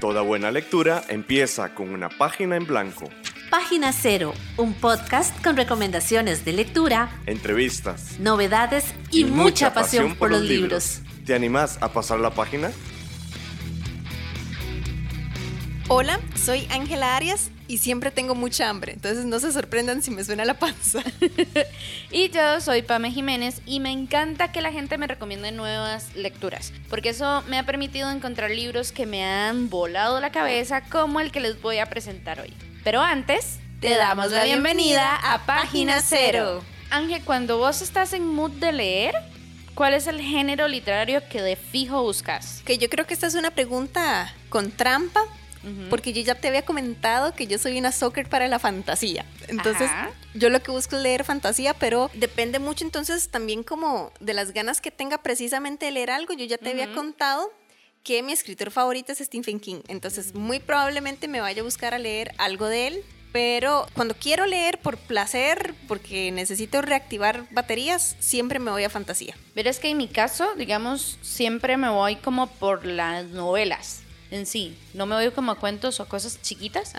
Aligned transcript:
Toda 0.00 0.22
buena 0.22 0.52
lectura 0.52 1.02
empieza 1.08 1.74
con 1.74 1.90
una 1.90 2.08
página 2.08 2.54
en 2.54 2.66
blanco. 2.66 3.10
Página 3.50 3.92
Cero, 3.92 4.32
un 4.56 4.74
podcast 4.74 5.42
con 5.42 5.56
recomendaciones 5.56 6.44
de 6.44 6.52
lectura, 6.52 7.10
entrevistas, 7.26 8.16
novedades 8.20 8.94
y, 9.10 9.24
mucha, 9.24 9.74
pasión, 9.74 10.14
por 10.14 10.30
los 10.30 10.42
libros. 10.42 11.00
¿Te 11.26 11.34
animás 11.34 11.78
a 11.80 11.92
pasar 11.92 12.20
la 12.20 12.30
página? 12.30 12.70
Hola, 15.88 16.20
soy 16.36 16.68
Ángela 16.70 17.16
Arias 17.16 17.50
y 17.68 17.78
siempre 17.78 18.10
tengo 18.10 18.34
mucha 18.34 18.68
hambre, 18.68 18.92
entonces 18.94 19.26
no 19.26 19.38
se 19.38 19.52
sorprendan 19.52 20.02
si 20.02 20.10
me 20.10 20.24
suena 20.24 20.44
la 20.46 20.54
panza. 20.54 21.02
y 22.10 22.30
yo 22.30 22.60
soy 22.60 22.82
Pame 22.82 23.12
Jiménez 23.12 23.60
y 23.66 23.78
me 23.78 23.92
encanta 23.92 24.50
que 24.50 24.62
la 24.62 24.72
gente 24.72 24.96
me 24.96 25.06
recomiende 25.06 25.52
nuevas 25.52 26.16
lecturas, 26.16 26.72
porque 26.88 27.10
eso 27.10 27.44
me 27.46 27.58
ha 27.58 27.66
permitido 27.66 28.10
encontrar 28.10 28.50
libros 28.50 28.90
que 28.90 29.06
me 29.06 29.24
han 29.24 29.68
volado 29.68 30.18
la 30.20 30.32
cabeza 30.32 30.80
como 30.80 31.20
el 31.20 31.30
que 31.30 31.40
les 31.40 31.60
voy 31.60 31.78
a 31.78 31.86
presentar 31.86 32.40
hoy. 32.40 32.54
Pero 32.82 33.02
antes, 33.02 33.58
te 33.80 33.94
damos 33.96 34.32
la 34.32 34.44
bienvenida 34.44 35.14
a 35.14 35.44
Página 35.44 36.00
Cero. 36.00 36.64
Ángel, 36.90 37.22
cuando 37.22 37.58
vos 37.58 37.82
estás 37.82 38.14
en 38.14 38.26
mood 38.26 38.52
de 38.52 38.72
leer, 38.72 39.14
¿cuál 39.74 39.92
es 39.92 40.06
el 40.06 40.22
género 40.22 40.68
literario 40.68 41.22
que 41.28 41.42
de 41.42 41.54
fijo 41.54 42.02
buscas? 42.02 42.62
Que 42.64 42.78
yo 42.78 42.88
creo 42.88 43.06
que 43.06 43.12
esta 43.12 43.26
es 43.26 43.34
una 43.34 43.50
pregunta 43.50 44.34
con 44.48 44.70
trampa, 44.70 45.20
porque 45.90 46.12
yo 46.12 46.22
ya 46.22 46.34
te 46.34 46.48
había 46.48 46.64
comentado 46.64 47.34
que 47.34 47.46
yo 47.46 47.58
soy 47.58 47.78
una 47.78 47.92
soccer 47.92 48.28
para 48.28 48.48
la 48.48 48.58
fantasía. 48.58 49.24
Entonces, 49.48 49.90
yo 50.34 50.48
lo 50.50 50.62
que 50.62 50.70
busco 50.70 50.96
es 50.96 51.02
leer 51.02 51.24
fantasía, 51.24 51.74
pero 51.74 52.10
depende 52.14 52.58
mucho 52.58 52.84
entonces 52.84 53.28
también 53.28 53.62
como 53.62 54.12
de 54.20 54.34
las 54.34 54.52
ganas 54.52 54.80
que 54.80 54.90
tenga 54.90 55.18
precisamente 55.18 55.86
de 55.86 55.92
leer 55.92 56.10
algo. 56.10 56.34
Yo 56.34 56.44
ya 56.44 56.58
te 56.58 56.70
había 56.70 56.92
contado 56.92 57.52
que 58.02 58.22
mi 58.22 58.32
escritor 58.32 58.70
favorito 58.70 59.12
es 59.12 59.18
Stephen 59.18 59.60
King. 59.60 59.80
Entonces, 59.88 60.34
muy 60.34 60.60
probablemente 60.60 61.28
me 61.28 61.40
vaya 61.40 61.60
a 61.62 61.64
buscar 61.64 61.94
a 61.94 61.98
leer 61.98 62.32
algo 62.38 62.66
de 62.66 62.86
él. 62.86 63.04
Pero 63.30 63.86
cuando 63.92 64.14
quiero 64.14 64.46
leer 64.46 64.78
por 64.78 64.96
placer, 64.96 65.74
porque 65.86 66.32
necesito 66.32 66.80
reactivar 66.80 67.44
baterías, 67.50 68.16
siempre 68.20 68.58
me 68.58 68.70
voy 68.70 68.84
a 68.84 68.90
fantasía. 68.90 69.36
Pero 69.54 69.68
es 69.68 69.78
que 69.78 69.90
en 69.90 69.98
mi 69.98 70.08
caso, 70.08 70.54
digamos, 70.56 71.18
siempre 71.20 71.76
me 71.76 71.90
voy 71.90 72.16
como 72.16 72.46
por 72.46 72.86
las 72.86 73.26
novelas 73.26 74.00
en 74.30 74.46
sí. 74.46 74.76
No 74.94 75.06
me 75.06 75.14
voy 75.14 75.30
como 75.30 75.52
a 75.52 75.56
cuentos 75.56 76.00
o 76.00 76.08
cosas 76.08 76.40
chiquitas. 76.42 76.92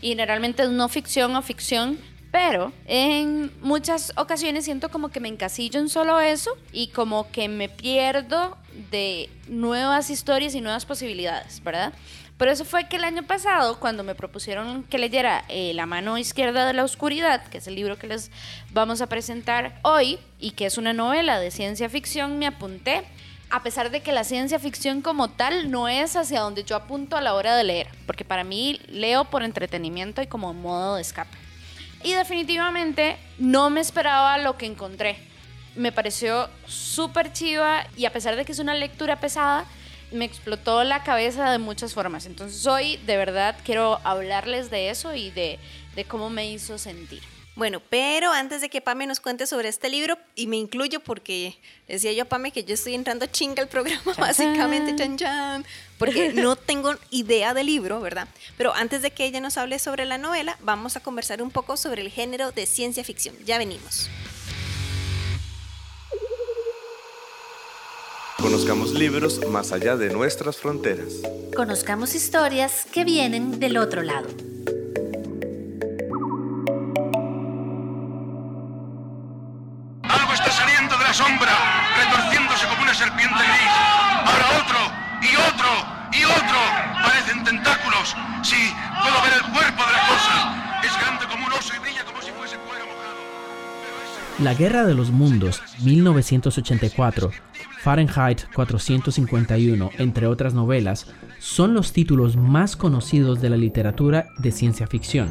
Y 0.00 0.10
generalmente 0.10 0.62
es 0.62 0.70
no 0.70 0.88
ficción 0.88 1.34
o 1.36 1.42
ficción. 1.42 1.98
Pero 2.32 2.72
en 2.86 3.50
muchas 3.62 4.12
ocasiones 4.16 4.64
siento 4.64 4.90
como 4.90 5.08
que 5.08 5.20
me 5.20 5.28
encasillo 5.28 5.80
en 5.80 5.88
solo 5.88 6.20
eso 6.20 6.50
y 6.72 6.88
como 6.88 7.30
que 7.30 7.48
me 7.48 7.68
pierdo 7.68 8.58
de 8.90 9.30
nuevas 9.48 10.10
historias 10.10 10.54
y 10.54 10.60
nuevas 10.60 10.84
posibilidades, 10.84 11.62
¿verdad? 11.62 11.94
Por 12.36 12.48
eso 12.48 12.66
fue 12.66 12.86
que 12.88 12.96
el 12.96 13.04
año 13.04 13.22
pasado, 13.22 13.80
cuando 13.80 14.04
me 14.04 14.14
propusieron 14.14 14.82
que 14.84 14.98
leyera 14.98 15.44
eh, 15.48 15.72
La 15.72 15.86
mano 15.86 16.18
izquierda 16.18 16.66
de 16.66 16.74
la 16.74 16.84
oscuridad, 16.84 17.46
que 17.46 17.58
es 17.58 17.66
el 17.66 17.74
libro 17.74 17.96
que 17.96 18.08
les 18.08 18.30
vamos 18.72 19.00
a 19.00 19.06
presentar 19.06 19.80
hoy 19.82 20.18
y 20.38 20.50
que 20.50 20.66
es 20.66 20.76
una 20.76 20.92
novela 20.92 21.40
de 21.40 21.50
ciencia 21.50 21.88
ficción, 21.88 22.38
me 22.38 22.46
apunté 22.46 23.04
a 23.50 23.62
pesar 23.62 23.90
de 23.90 24.00
que 24.00 24.12
la 24.12 24.24
ciencia 24.24 24.58
ficción 24.58 25.02
como 25.02 25.30
tal 25.30 25.70
no 25.70 25.88
es 25.88 26.16
hacia 26.16 26.40
donde 26.40 26.64
yo 26.64 26.76
apunto 26.76 27.16
a 27.16 27.20
la 27.20 27.34
hora 27.34 27.56
de 27.56 27.64
leer, 27.64 27.88
porque 28.06 28.24
para 28.24 28.44
mí 28.44 28.80
leo 28.88 29.24
por 29.24 29.42
entretenimiento 29.42 30.20
y 30.22 30.26
como 30.26 30.52
modo 30.52 30.96
de 30.96 31.02
escape. 31.02 31.36
Y 32.02 32.12
definitivamente 32.12 33.16
no 33.38 33.70
me 33.70 33.80
esperaba 33.80 34.38
lo 34.38 34.56
que 34.56 34.66
encontré. 34.66 35.16
Me 35.74 35.92
pareció 35.92 36.48
súper 36.66 37.32
chiva 37.32 37.86
y 37.96 38.04
a 38.06 38.12
pesar 38.12 38.36
de 38.36 38.44
que 38.44 38.52
es 38.52 38.58
una 38.58 38.74
lectura 38.74 39.20
pesada, 39.20 39.64
me 40.12 40.24
explotó 40.24 40.84
la 40.84 41.02
cabeza 41.02 41.50
de 41.50 41.58
muchas 41.58 41.94
formas. 41.94 42.26
Entonces 42.26 42.66
hoy 42.66 42.96
de 42.98 43.16
verdad 43.16 43.56
quiero 43.64 44.00
hablarles 44.04 44.70
de 44.70 44.90
eso 44.90 45.14
y 45.14 45.30
de, 45.30 45.58
de 45.94 46.04
cómo 46.04 46.30
me 46.30 46.50
hizo 46.50 46.78
sentir. 46.78 47.22
Bueno, 47.56 47.80
pero 47.88 48.30
antes 48.32 48.60
de 48.60 48.68
que 48.68 48.82
Pame 48.82 49.06
nos 49.06 49.18
cuente 49.18 49.46
sobre 49.46 49.70
este 49.70 49.88
libro, 49.88 50.18
y 50.34 50.46
me 50.46 50.58
incluyo 50.58 51.00
porque 51.00 51.58
decía 51.88 52.12
yo 52.12 52.24
a 52.24 52.26
Pame 52.26 52.52
que 52.52 52.64
yo 52.64 52.74
estoy 52.74 52.94
entrando 52.94 53.24
chinga 53.24 53.62
al 53.62 53.68
programa, 53.68 54.12
básicamente, 54.18 54.94
chan, 54.94 55.16
chan, 55.16 55.64
porque 55.98 56.34
no 56.34 56.56
tengo 56.56 56.94
idea 57.10 57.54
del 57.54 57.66
libro, 57.66 57.98
¿verdad? 58.02 58.28
Pero 58.58 58.74
antes 58.74 59.00
de 59.00 59.10
que 59.10 59.24
ella 59.24 59.40
nos 59.40 59.56
hable 59.56 59.78
sobre 59.78 60.04
la 60.04 60.18
novela, 60.18 60.58
vamos 60.60 60.96
a 60.96 61.00
conversar 61.00 61.40
un 61.40 61.50
poco 61.50 61.78
sobre 61.78 62.02
el 62.02 62.10
género 62.10 62.52
de 62.52 62.66
ciencia 62.66 63.02
ficción. 63.04 63.34
Ya 63.46 63.56
venimos. 63.56 64.10
Conozcamos 68.36 68.92
libros 68.92 69.40
más 69.48 69.72
allá 69.72 69.96
de 69.96 70.10
nuestras 70.10 70.58
fronteras. 70.58 71.14
Conozcamos 71.56 72.14
historias 72.14 72.84
que 72.92 73.04
vienen 73.04 73.58
del 73.58 73.78
otro 73.78 74.02
lado. 74.02 74.28
Sí, 88.46 88.54
puedo 89.02 89.22
ver 89.24 89.32
el 89.34 89.52
cuerpo 89.52 89.82
de 89.82 89.92
la 89.92 90.06
cosa. 90.06 90.80
Es 90.84 90.96
grande 91.00 91.24
como 91.28 91.46
un 91.46 91.52
oso 91.52 91.72
y 91.74 91.80
brilla 91.80 92.04
como 92.04 92.22
si 92.22 92.30
fuese 92.30 92.56
cuero 92.58 92.86
mojado. 92.86 93.16
La 94.38 94.54
Guerra 94.54 94.84
de 94.84 94.94
los 94.94 95.10
Mundos, 95.10 95.60
1984, 95.82 97.32
Fahrenheit 97.82 98.42
451, 98.54 99.90
entre 99.98 100.28
otras 100.28 100.54
novelas, 100.54 101.08
son 101.40 101.74
los 101.74 101.92
títulos 101.92 102.36
más 102.36 102.76
conocidos 102.76 103.40
de 103.40 103.50
la 103.50 103.56
literatura 103.56 104.28
de 104.38 104.52
ciencia 104.52 104.86
ficción. 104.86 105.28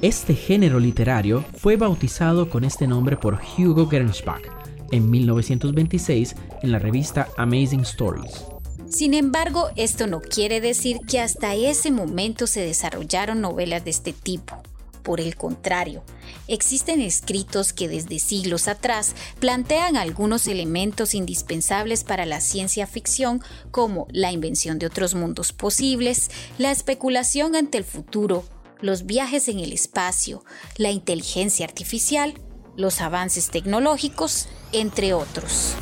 Este 0.00 0.34
género 0.34 0.80
literario 0.80 1.44
fue 1.58 1.76
bautizado 1.76 2.48
con 2.48 2.64
este 2.64 2.86
nombre 2.86 3.18
por 3.18 3.40
Hugo 3.58 3.90
Gernsback, 3.90 4.50
en 4.90 5.10
1926 5.10 6.34
en 6.62 6.72
la 6.72 6.78
revista 6.78 7.28
Amazing 7.36 7.82
Stories. 7.82 8.51
Sin 8.92 9.14
embargo, 9.14 9.70
esto 9.76 10.06
no 10.06 10.20
quiere 10.20 10.60
decir 10.60 11.00
que 11.08 11.18
hasta 11.18 11.54
ese 11.54 11.90
momento 11.90 12.46
se 12.46 12.60
desarrollaron 12.60 13.40
novelas 13.40 13.84
de 13.84 13.90
este 13.90 14.12
tipo. 14.12 14.62
Por 15.02 15.18
el 15.18 15.34
contrario, 15.34 16.04
existen 16.46 17.00
escritos 17.00 17.72
que 17.72 17.88
desde 17.88 18.18
siglos 18.18 18.68
atrás 18.68 19.14
plantean 19.40 19.96
algunos 19.96 20.46
elementos 20.46 21.14
indispensables 21.14 22.04
para 22.04 22.26
la 22.26 22.42
ciencia 22.42 22.86
ficción 22.86 23.42
como 23.70 24.06
la 24.10 24.30
invención 24.30 24.78
de 24.78 24.86
otros 24.86 25.14
mundos 25.14 25.54
posibles, 25.54 26.30
la 26.58 26.70
especulación 26.70 27.56
ante 27.56 27.78
el 27.78 27.84
futuro, 27.84 28.44
los 28.82 29.06
viajes 29.06 29.48
en 29.48 29.58
el 29.58 29.72
espacio, 29.72 30.44
la 30.76 30.90
inteligencia 30.90 31.64
artificial, 31.64 32.34
los 32.76 33.00
avances 33.00 33.48
tecnológicos, 33.48 34.48
entre 34.72 35.14
otros. 35.14 35.76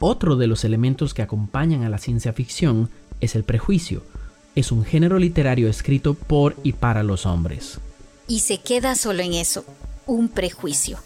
Otro 0.00 0.36
de 0.36 0.46
los 0.46 0.64
elementos 0.64 1.12
que 1.12 1.22
acompañan 1.22 1.82
a 1.82 1.88
la 1.88 1.98
ciencia 1.98 2.32
ficción 2.32 2.88
es 3.20 3.34
el 3.34 3.42
prejuicio. 3.42 4.02
Es 4.54 4.70
un 4.70 4.84
género 4.84 5.18
literario 5.18 5.68
escrito 5.68 6.14
por 6.14 6.54
y 6.62 6.72
para 6.72 7.02
los 7.02 7.26
hombres. 7.26 7.80
Y 8.28 8.40
se 8.40 8.58
queda 8.58 8.94
solo 8.94 9.22
en 9.22 9.34
eso, 9.34 9.64
un 10.06 10.28
prejuicio, 10.28 10.98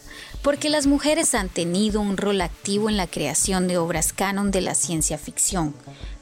porque 0.43 0.69
las 0.69 0.85
mujeres 0.85 1.33
han 1.33 1.49
tenido 1.49 2.01
un 2.01 2.17
rol 2.17 2.41
activo 2.41 2.89
en 2.89 2.97
la 2.97 3.07
creación 3.07 3.67
de 3.67 3.77
obras 3.77 4.13
canon 4.13 4.51
de 4.51 4.61
la 4.61 4.75
ciencia 4.75 5.17
ficción, 5.17 5.73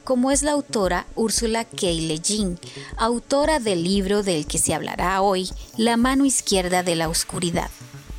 como 0.04 0.30
es 0.30 0.42
la 0.42 0.52
autora 0.52 1.06
Úrsula 1.14 1.64
K. 1.64 1.86
Le 1.86 2.18
Guin, 2.18 2.58
autora 2.96 3.60
del 3.60 3.84
libro 3.84 4.22
del 4.22 4.46
que 4.46 4.58
se 4.58 4.74
hablará 4.74 5.20
hoy, 5.20 5.50
La 5.76 5.96
mano 5.96 6.24
izquierda 6.24 6.82
de 6.82 6.96
la 6.96 7.08
oscuridad. 7.08 7.70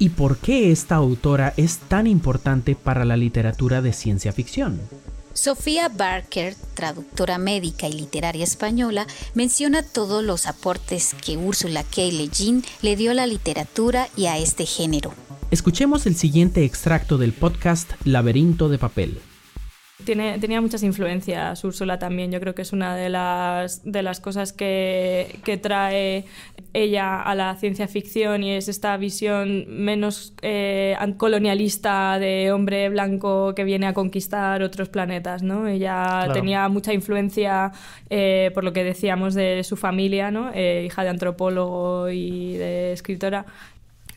¿Y 0.03 0.09
por 0.09 0.35
qué 0.35 0.69
esta 0.69 0.95
autora 0.95 1.53
es 1.55 1.77
tan 1.77 2.07
importante 2.07 2.75
para 2.75 3.05
la 3.05 3.15
literatura 3.15 3.81
de 3.81 3.93
ciencia 3.93 4.33
ficción? 4.33 4.81
Sofía 5.31 5.87
Barker, 5.87 6.55
traductora 6.73 7.37
médica 7.37 7.87
y 7.87 7.93
literaria 7.93 8.43
española, 8.43 9.07
menciona 9.33 9.81
todos 9.81 10.21
los 10.21 10.45
aportes 10.45 11.15
que 11.25 11.37
Úrsula 11.37 11.83
K. 11.83 12.01
Le 12.11 12.27
Guin 12.27 12.65
le 12.81 12.97
dio 12.97 13.11
a 13.11 13.13
la 13.13 13.27
literatura 13.27 14.09
y 14.17 14.25
a 14.25 14.37
este 14.37 14.65
género. 14.65 15.13
Escuchemos 15.51 16.05
el 16.05 16.17
siguiente 16.17 16.65
extracto 16.65 17.17
del 17.17 17.31
podcast 17.31 17.89
Laberinto 18.03 18.67
de 18.67 18.79
Papel 18.79 19.21
tenía 20.05 20.61
muchas 20.61 20.83
influencias 20.83 21.63
Úrsula 21.63 21.99
también. 21.99 22.31
Yo 22.31 22.39
creo 22.39 22.55
que 22.55 22.61
es 22.61 22.73
una 22.73 22.95
de 22.95 23.09
las, 23.09 23.83
de 23.83 24.03
las 24.03 24.19
cosas 24.19 24.53
que, 24.53 25.39
que 25.43 25.57
trae 25.57 26.25
ella 26.73 27.21
a 27.21 27.35
la 27.35 27.55
ciencia 27.55 27.87
ficción 27.87 28.43
y 28.43 28.51
es 28.51 28.67
esta 28.67 28.97
visión 28.97 29.65
menos 29.67 30.33
eh, 30.41 30.97
colonialista 31.17 32.17
de 32.19 32.51
hombre 32.51 32.89
blanco 32.89 33.53
que 33.55 33.63
viene 33.63 33.85
a 33.85 33.93
conquistar 33.93 34.63
otros 34.63 34.89
planetas. 34.89 35.43
¿no? 35.43 35.67
Ella 35.67 36.27
tenía 36.33 36.67
mucha 36.69 36.93
influencia 36.93 37.71
eh, 38.09 38.51
por 38.53 38.63
lo 38.63 38.73
que 38.73 38.83
decíamos 38.83 39.33
de 39.35 39.63
su 39.63 39.77
familia, 39.77 40.31
¿no? 40.31 40.51
Eh, 40.53 40.83
hija 40.85 41.03
de 41.03 41.09
antropólogo 41.09 42.09
y 42.09 42.53
de 42.53 42.93
escritora 42.93 43.45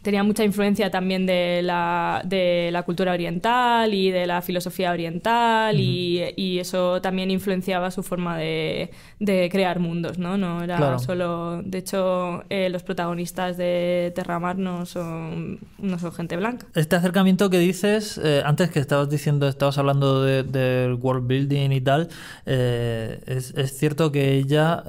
tenía 0.07 0.23
mucha 0.23 0.45
influencia 0.45 0.89
también 0.89 1.27
de 1.27 1.63
la, 1.65 2.23
de 2.25 2.71
la 2.71 2.85
cultura 2.85 3.13
oriental 3.13 3.93
y 3.93 4.13
de 4.13 4.25
la 4.25 4.41
filosofía 4.41 4.93
oriental 4.93 5.81
y, 5.81 6.23
y, 6.37 6.61
eso 6.61 7.03
también 7.03 7.29
influenciaba 7.33 7.91
su 7.91 8.05
forma 8.05 8.39
de, 8.39 8.93
de 9.19 9.49
crear 9.51 9.81
mundos, 9.81 10.17
¿no? 10.17 10.39
No 10.39 10.63
era 10.63 11.01
solo... 11.01 11.61
De 11.65 11.79
hecho, 11.79 12.45
eh, 12.51 12.69
los 12.69 12.85
protagonistas 12.85 13.57
de 13.57 14.13
Terramar 14.15 14.59
no 14.59 14.87
son, 14.87 15.59
no 15.79 15.99
son 15.99 16.13
gente 16.13 16.37
blanca. 16.37 16.69
Este 16.77 16.95
acercamiento 16.95 17.51
que 17.51 17.59
dices, 17.59 18.21
eh, 18.23 18.43
antes 18.47 18.71
que 18.71 18.79
estabas 18.79 19.11
diciendo, 19.11 19.49
estabas 19.49 19.77
hablando 19.77 20.23
del 20.23 20.95
world 20.95 21.27
building 21.27 21.73
y 21.73 21.81
tal, 21.81 22.11
eh, 22.47 23.19
es, 23.27 23.53
es, 23.57 23.77
cierto 23.77 24.13
que 24.13 24.35
ella 24.35 24.85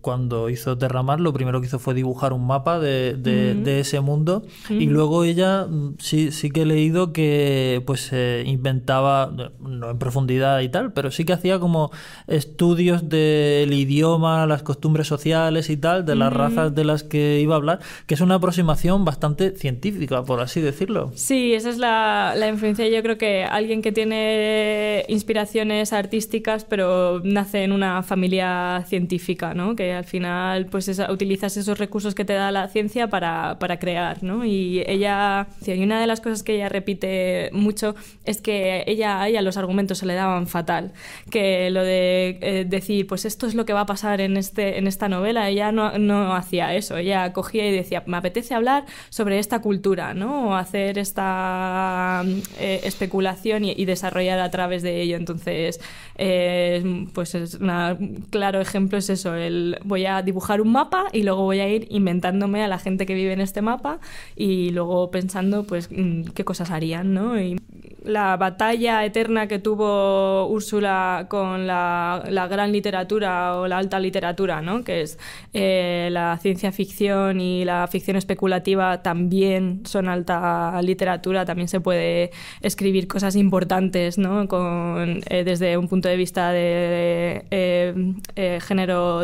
cuando 0.00 0.50
hizo 0.50 0.76
Terramar, 0.78 1.20
lo 1.20 1.32
primero 1.32 1.60
que 1.60 1.66
hizo 1.66 1.78
fue 1.78 1.94
dibujar 1.94 2.32
un 2.32 2.46
mapa 2.46 2.78
de, 2.78 3.14
de, 3.14 3.80
ese 3.80 4.00
mundo. 4.00 4.42
Y 4.70 4.86
luego 4.86 5.24
ella 5.24 5.66
mm, 5.66 5.96
sí, 5.98 6.32
sí 6.32 6.50
que 6.50 6.62
he 6.62 6.66
leído 6.66 7.12
que 7.12 7.82
pues 7.86 8.12
inventaba, 8.44 9.30
no 9.60 9.90
en 9.90 9.98
profundidad 9.98 10.60
y 10.60 10.68
tal, 10.68 10.92
pero 10.92 11.10
sí 11.10 11.24
que 11.24 11.32
hacía 11.32 11.58
como 11.58 11.90
estudios 12.26 13.08
del 13.08 13.72
idioma, 13.72 14.46
las 14.46 14.62
costumbres 14.62 15.06
sociales 15.06 15.70
y 15.70 15.76
tal, 15.76 16.04
de 16.04 16.14
las 16.14 16.32
razas 16.32 16.74
de 16.74 16.84
las 16.84 17.02
que 17.02 17.40
iba 17.40 17.54
a 17.54 17.58
hablar, 17.58 17.80
que 18.06 18.14
es 18.14 18.20
una 18.20 18.36
aproximación 18.36 19.04
bastante 19.04 19.56
científica, 19.56 20.24
por 20.24 20.40
así 20.40 20.60
decirlo. 20.60 21.12
Sí, 21.14 21.54
esa 21.54 21.70
es 21.70 21.78
la, 21.78 22.34
la 22.36 22.48
influencia. 22.48 22.88
Yo 22.88 23.02
creo 23.02 23.18
que 23.18 23.44
alguien 23.44 23.82
que 23.82 23.92
tiene 23.92 25.04
inspiraciones 25.08 25.92
artísticas, 25.92 26.64
pero 26.64 27.20
nace 27.24 27.64
en 27.64 27.72
una 27.72 28.02
familia 28.02 28.84
científica, 28.86 29.54
¿no? 29.54 29.76
Que 29.76 29.87
al 29.92 30.04
final 30.04 30.66
pues 30.66 30.88
utilizas 31.10 31.56
esos 31.56 31.78
recursos 31.78 32.14
que 32.14 32.24
te 32.24 32.32
da 32.32 32.50
la 32.50 32.68
ciencia 32.68 33.08
para, 33.08 33.58
para 33.58 33.78
crear, 33.78 34.22
¿no? 34.22 34.44
Y 34.44 34.82
ella, 34.86 35.48
y 35.64 35.82
una 35.82 36.00
de 36.00 36.06
las 36.06 36.20
cosas 36.20 36.42
que 36.42 36.54
ella 36.54 36.68
repite 36.68 37.50
mucho 37.52 37.94
es 38.24 38.40
que 38.40 38.84
ella, 38.86 39.22
a 39.22 39.28
ella 39.28 39.42
los 39.42 39.56
argumentos 39.56 39.98
se 39.98 40.06
le 40.06 40.14
daban 40.14 40.46
fatal, 40.46 40.92
que 41.30 41.70
lo 41.70 41.82
de 41.82 42.38
eh, 42.40 42.64
decir, 42.68 43.06
pues 43.06 43.24
esto 43.24 43.46
es 43.46 43.54
lo 43.54 43.64
que 43.64 43.72
va 43.72 43.80
a 43.80 43.86
pasar 43.86 44.20
en, 44.20 44.36
este, 44.36 44.78
en 44.78 44.86
esta 44.86 45.08
novela, 45.08 45.48
ella 45.48 45.72
no, 45.72 45.98
no 45.98 46.34
hacía 46.34 46.74
eso, 46.74 46.96
ella 46.96 47.32
cogía 47.32 47.66
y 47.68 47.72
decía, 47.72 48.02
me 48.06 48.16
apetece 48.16 48.54
hablar 48.54 48.84
sobre 49.10 49.38
esta 49.38 49.60
cultura, 49.60 50.14
¿no? 50.14 50.50
O 50.50 50.54
hacer 50.54 50.98
esta 50.98 52.24
eh, 52.58 52.80
especulación 52.84 53.64
y, 53.64 53.84
desarrollar 53.88 54.38
a 54.38 54.50
través 54.50 54.82
de 54.82 55.00
ello. 55.00 55.16
Entonces, 55.16 55.80
eh, 56.16 57.06
pues 57.14 57.34
es 57.34 57.54
un 57.54 58.26
claro 58.30 58.60
ejemplo 58.60 58.98
es 58.98 59.08
eso, 59.08 59.34
el 59.34 59.77
voy 59.84 60.06
a 60.06 60.22
dibujar 60.22 60.60
un 60.60 60.72
mapa 60.72 61.06
y 61.12 61.22
luego 61.22 61.42
voy 61.44 61.60
a 61.60 61.68
ir 61.68 61.86
inventándome 61.90 62.62
a 62.62 62.68
la 62.68 62.78
gente 62.78 63.06
que 63.06 63.14
vive 63.14 63.32
en 63.32 63.40
este 63.40 63.62
mapa 63.62 64.00
y 64.36 64.70
luego 64.70 65.10
pensando 65.10 65.64
pues 65.64 65.88
mm, 65.90 66.24
qué 66.34 66.44
cosas 66.44 66.70
harían, 66.70 67.14
¿no? 67.14 67.40
Y 67.40 67.56
la 68.04 68.36
batalla 68.36 69.04
eterna 69.04 69.48
que 69.48 69.58
tuvo 69.58 70.46
Úrsula 70.46 71.26
con 71.28 71.66
la, 71.66 72.22
gran 72.48 72.72
literatura 72.72 73.58
o 73.58 73.68
la 73.68 73.78
alta 73.78 73.98
literatura, 73.98 74.62
¿no? 74.62 74.84
que 74.84 75.02
es 75.02 75.18
eh, 75.52 76.08
la 76.12 76.38
ciencia 76.38 76.72
ficción 76.72 77.40
y 77.40 77.64
la 77.64 77.86
ficción 77.88 78.16
especulativa 78.16 79.02
también 79.02 79.82
son 79.84 80.08
alta 80.08 80.80
literatura, 80.82 81.44
también 81.44 81.68
se 81.68 81.80
puede 81.80 82.30
escribir 82.60 83.08
cosas 83.08 83.36
importantes 83.36 84.18
¿no? 84.18 84.48
con, 84.48 85.20
eh, 85.28 85.44
desde 85.44 85.76
un 85.76 85.88
punto 85.88 86.08
de 86.08 86.16
vista 86.16 86.50
de, 86.52 87.44
eh, 87.50 88.58
género 88.60 89.22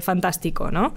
fantástico. 0.00 0.70
¿no? 0.70 0.94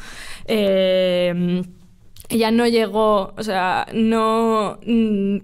ella 2.30 2.52
no 2.52 2.68
llegó, 2.68 3.34
o 3.38 3.44
sea, 3.44 3.88
no 3.94 4.80
mm, 4.86 5.38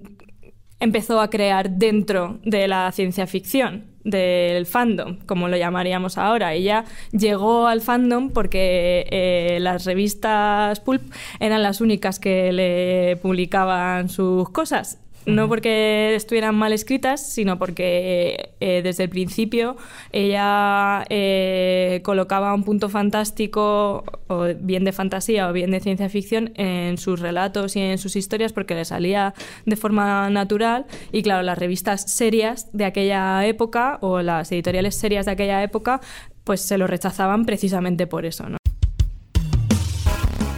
empezó 0.81 1.21
a 1.21 1.29
crear 1.29 1.69
dentro 1.69 2.39
de 2.43 2.67
la 2.67 2.91
ciencia 2.91 3.27
ficción 3.27 3.85
del 4.03 4.65
fandom, 4.65 5.19
como 5.25 5.47
lo 5.47 5.55
llamaríamos 5.55 6.17
ahora. 6.17 6.53
Ella 6.53 6.85
llegó 7.11 7.67
al 7.67 7.81
fandom 7.81 8.31
porque 8.31 9.07
eh, 9.11 9.59
las 9.61 9.85
revistas 9.85 10.79
pulp 10.79 11.03
eran 11.39 11.61
las 11.61 11.79
únicas 11.81 12.19
que 12.19 12.51
le 12.51 13.17
publicaban 13.21 14.09
sus 14.09 14.49
cosas 14.49 14.99
no 15.25 15.47
porque 15.47 16.15
estuvieran 16.15 16.55
mal 16.55 16.73
escritas, 16.73 17.31
sino 17.31 17.59
porque 17.59 18.51
eh, 18.59 18.81
desde 18.83 19.03
el 19.03 19.09
principio 19.09 19.77
ella 20.11 21.05
eh, 21.09 22.01
colocaba 22.03 22.53
un 22.53 22.63
punto 22.63 22.89
fantástico, 22.89 24.03
o 24.27 24.45
bien 24.59 24.83
de 24.83 24.91
fantasía 24.91 25.49
o 25.49 25.53
bien 25.53 25.71
de 25.71 25.79
ciencia 25.79 26.09
ficción, 26.09 26.51
en 26.55 26.97
sus 26.97 27.19
relatos 27.19 27.75
y 27.75 27.81
en 27.81 27.97
sus 27.97 28.15
historias 28.15 28.53
porque 28.53 28.75
le 28.75 28.85
salía 28.85 29.33
de 29.65 29.75
forma 29.75 30.29
natural. 30.29 30.85
Y 31.11 31.23
claro, 31.23 31.43
las 31.43 31.57
revistas 31.57 32.11
serias 32.11 32.71
de 32.73 32.85
aquella 32.85 33.45
época 33.45 33.99
o 34.01 34.21
las 34.21 34.51
editoriales 34.51 34.95
serias 34.95 35.25
de 35.25 35.31
aquella 35.33 35.63
época, 35.63 36.01
pues 36.43 36.61
se 36.61 36.77
lo 36.77 36.87
rechazaban 36.87 37.45
precisamente 37.45 38.07
por 38.07 38.25
eso. 38.25 38.49
¿no? 38.49 38.60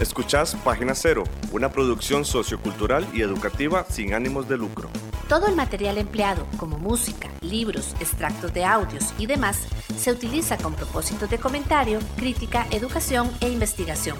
Escuchás 0.03 0.53
Página 0.65 0.95
Cero, 0.95 1.23
una 1.53 1.71
producción 1.71 2.25
sociocultural 2.25 3.07
y 3.13 3.21
educativa 3.21 3.85
sin 3.89 4.13
ánimos 4.13 4.49
de 4.49 4.57
lucro. 4.57 4.89
Todo 5.29 5.47
el 5.47 5.55
material 5.55 5.97
empleado, 5.97 6.45
como 6.57 6.77
música, 6.77 7.31
libros, 7.39 7.95
extractos 8.01 8.53
de 8.53 8.65
audios 8.65 9.13
y 9.17 9.27
demás, 9.27 9.65
se 9.95 10.11
utiliza 10.11 10.57
con 10.57 10.75
propósitos 10.75 11.29
de 11.29 11.37
comentario, 11.37 11.99
crítica, 12.17 12.67
educación 12.69 13.31
e 13.39 13.47
investigación. 13.47 14.17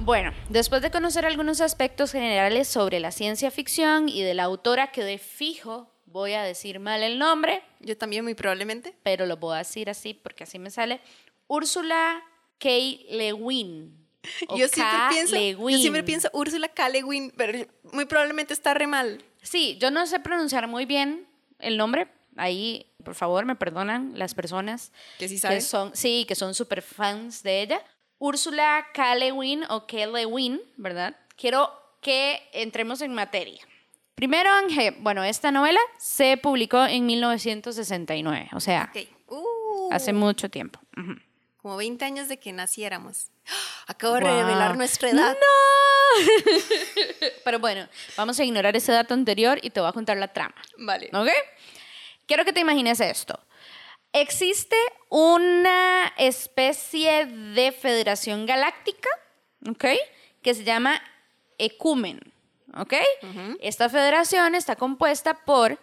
Bueno, 0.00 0.32
después 0.48 0.82
de 0.82 0.90
conocer 0.90 1.24
algunos 1.24 1.60
aspectos 1.60 2.10
generales 2.10 2.66
sobre 2.66 2.98
la 2.98 3.12
ciencia 3.12 3.52
ficción 3.52 4.08
y 4.08 4.22
de 4.24 4.34
la 4.34 4.42
autora 4.42 4.90
que 4.90 5.04
de 5.04 5.18
fijo 5.18 5.88
voy 6.06 6.32
a 6.32 6.42
decir 6.42 6.80
mal 6.80 7.04
el 7.04 7.20
nombre. 7.20 7.62
Yo 7.78 7.96
también 7.96 8.24
muy 8.24 8.34
probablemente. 8.34 8.96
Pero 9.04 9.24
lo 9.26 9.36
voy 9.36 9.54
a 9.54 9.58
decir 9.58 9.88
así 9.88 10.14
porque 10.14 10.42
así 10.42 10.58
me 10.58 10.70
sale. 10.70 11.00
Úrsula 11.46 12.24
K. 12.58 12.68
Lewin. 13.10 14.04
Yo 14.56 14.68
siempre, 14.68 15.08
pienso, 15.10 15.36
yo 15.36 15.78
siempre 15.78 16.02
pienso 16.02 16.30
Úrsula 16.32 16.68
K. 16.68 16.88
Lewin, 16.88 17.30
pero 17.36 17.66
muy 17.92 18.06
probablemente 18.06 18.54
está 18.54 18.72
re 18.72 18.86
mal. 18.86 19.22
Sí, 19.42 19.76
yo 19.78 19.90
no 19.90 20.06
sé 20.06 20.18
pronunciar 20.18 20.66
muy 20.66 20.86
bien 20.86 21.26
el 21.58 21.76
nombre. 21.76 22.08
Ahí, 22.36 22.86
por 23.04 23.14
favor, 23.14 23.44
me 23.44 23.54
perdonan 23.54 24.18
las 24.18 24.34
personas 24.34 24.92
que 25.18 25.28
sí 25.28 25.38
saben. 25.38 25.60
son, 25.60 25.94
sí, 25.94 26.24
que 26.26 26.34
son 26.34 26.54
súper 26.54 26.80
fans 26.80 27.42
de 27.42 27.60
ella. 27.60 27.82
Úrsula 28.18 28.86
K. 28.94 29.14
Lewin 29.16 29.64
o 29.68 29.86
K. 29.86 30.06
Lewin, 30.06 30.60
¿verdad? 30.78 31.14
Quiero 31.36 31.70
que 32.00 32.48
entremos 32.52 33.02
en 33.02 33.12
materia. 33.12 33.60
Primero, 34.14 34.50
Ángel, 34.50 34.96
bueno, 35.00 35.22
esta 35.24 35.50
novela 35.50 35.80
se 35.98 36.36
publicó 36.36 36.86
en 36.86 37.04
1969, 37.04 38.50
o 38.52 38.60
sea, 38.60 38.90
hace 39.90 40.12
uh. 40.12 40.14
mucho 40.14 40.48
tiempo 40.48 40.80
como 41.64 41.78
20 41.78 42.04
años 42.04 42.28
de 42.28 42.36
que 42.36 42.52
naciéramos. 42.52 43.30
Acabo 43.86 44.16
de 44.16 44.20
revelar 44.20 44.76
nuestra 44.76 45.08
edad. 45.08 45.32
¡No! 45.32 46.26
Pero 47.44 47.58
bueno, 47.58 47.88
vamos 48.18 48.38
a 48.38 48.44
ignorar 48.44 48.76
ese 48.76 48.92
dato 48.92 49.14
anterior 49.14 49.58
y 49.62 49.70
te 49.70 49.80
voy 49.80 49.88
a 49.88 49.92
contar 49.92 50.18
la 50.18 50.28
trama. 50.28 50.54
Vale. 50.76 51.08
¿Ok? 51.14 51.30
Quiero 52.26 52.44
que 52.44 52.52
te 52.52 52.60
imagines 52.60 53.00
esto. 53.00 53.40
Existe 54.12 54.76
una 55.08 56.12
especie 56.18 57.24
de 57.24 57.72
federación 57.72 58.44
galáctica, 58.44 59.08
¿ok? 59.66 59.86
Que 60.42 60.52
se 60.52 60.64
llama 60.64 61.00
Ecumen, 61.56 62.20
¿ok? 62.76 62.92
Esta 63.60 63.88
federación 63.88 64.54
está 64.54 64.76
compuesta 64.76 65.32
por 65.46 65.78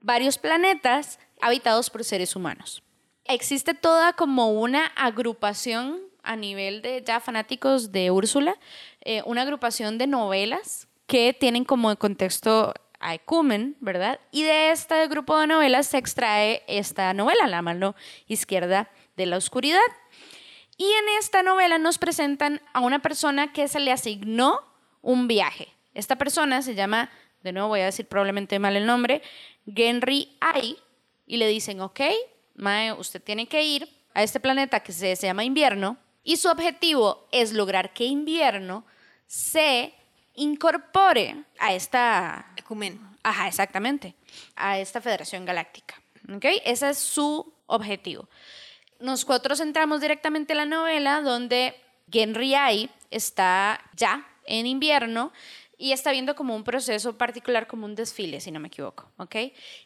varios 0.00 0.36
planetas 0.36 1.20
habitados 1.40 1.90
por 1.90 2.02
seres 2.02 2.34
humanos 2.34 2.82
existe 3.28 3.74
toda 3.74 4.12
como 4.12 4.50
una 4.50 4.86
agrupación 4.96 6.00
a 6.22 6.36
nivel 6.36 6.82
de 6.82 7.02
ya 7.06 7.20
fanáticos 7.20 7.92
de 7.92 8.10
Úrsula, 8.10 8.56
eh, 9.02 9.22
una 9.24 9.42
agrupación 9.42 9.98
de 9.98 10.06
novelas 10.06 10.88
que 11.06 11.32
tienen 11.32 11.64
como 11.64 11.94
contexto 11.96 12.74
a 12.98 13.14
Ecumen, 13.14 13.76
¿verdad? 13.80 14.18
Y 14.32 14.42
de 14.42 14.70
este 14.70 15.06
grupo 15.08 15.38
de 15.38 15.46
novelas 15.46 15.86
se 15.86 15.98
extrae 15.98 16.62
esta 16.66 17.14
novela, 17.14 17.46
La 17.46 17.62
mano 17.62 17.94
izquierda 18.26 18.90
de 19.16 19.26
la 19.26 19.36
oscuridad. 19.36 19.80
Y 20.76 20.84
en 20.84 21.18
esta 21.18 21.42
novela 21.42 21.78
nos 21.78 21.98
presentan 21.98 22.60
a 22.72 22.80
una 22.80 23.00
persona 23.00 23.52
que 23.52 23.68
se 23.68 23.80
le 23.80 23.92
asignó 23.92 24.60
un 25.00 25.28
viaje. 25.28 25.68
Esta 25.94 26.16
persona 26.16 26.60
se 26.62 26.74
llama, 26.74 27.10
de 27.42 27.52
nuevo 27.52 27.68
voy 27.68 27.80
a 27.80 27.86
decir 27.86 28.06
probablemente 28.06 28.58
mal 28.58 28.76
el 28.76 28.86
nombre, 28.86 29.22
Genry 29.66 30.36
Ai, 30.40 30.76
y 31.26 31.38
le 31.38 31.48
dicen, 31.48 31.80
ok, 31.80 32.00
Mae, 32.56 32.92
usted 32.92 33.22
tiene 33.22 33.46
que 33.46 33.62
ir 33.62 33.88
a 34.14 34.22
este 34.22 34.40
planeta 34.40 34.80
que 34.80 34.92
se, 34.92 35.14
llama 35.14 35.44
invierno 35.44 35.98
y 36.24 36.38
su 36.38 36.48
objetivo 36.48 37.28
es 37.30 37.52
lograr 37.52 37.92
que 37.92 38.04
invierno 38.04 38.84
se 39.26 39.94
incorpore 40.34 41.44
a 41.58 41.74
esta... 41.74 42.52
Ecumen. 42.56 43.00
Ajá, 43.22 43.48
exactamente. 43.48 44.14
A 44.54 44.78
esta 44.78 45.00
Federación 45.00 45.44
Galáctica. 45.44 46.00
¿Ok? 46.34 46.44
Ese 46.64 46.90
es 46.90 46.98
su 46.98 47.52
objetivo. 47.66 48.28
Nosotros 49.00 49.60
entramos 49.60 50.00
directamente 50.00 50.54
a 50.54 50.56
la 50.56 50.64
novela 50.64 51.20
donde 51.20 51.78
Genry 52.10 52.54
Ai 52.54 52.90
está 53.10 53.80
ya 53.94 54.26
en 54.46 54.66
invierno 54.66 55.32
y 55.78 55.92
está 55.92 56.10
viendo 56.12 56.34
como 56.34 56.54
un 56.54 56.64
proceso 56.64 57.18
particular, 57.18 57.66
como 57.66 57.84
un 57.84 57.94
desfile, 57.94 58.40
si 58.40 58.50
no 58.50 58.60
me 58.60 58.68
equivoco, 58.68 59.10
¿ok? 59.18 59.36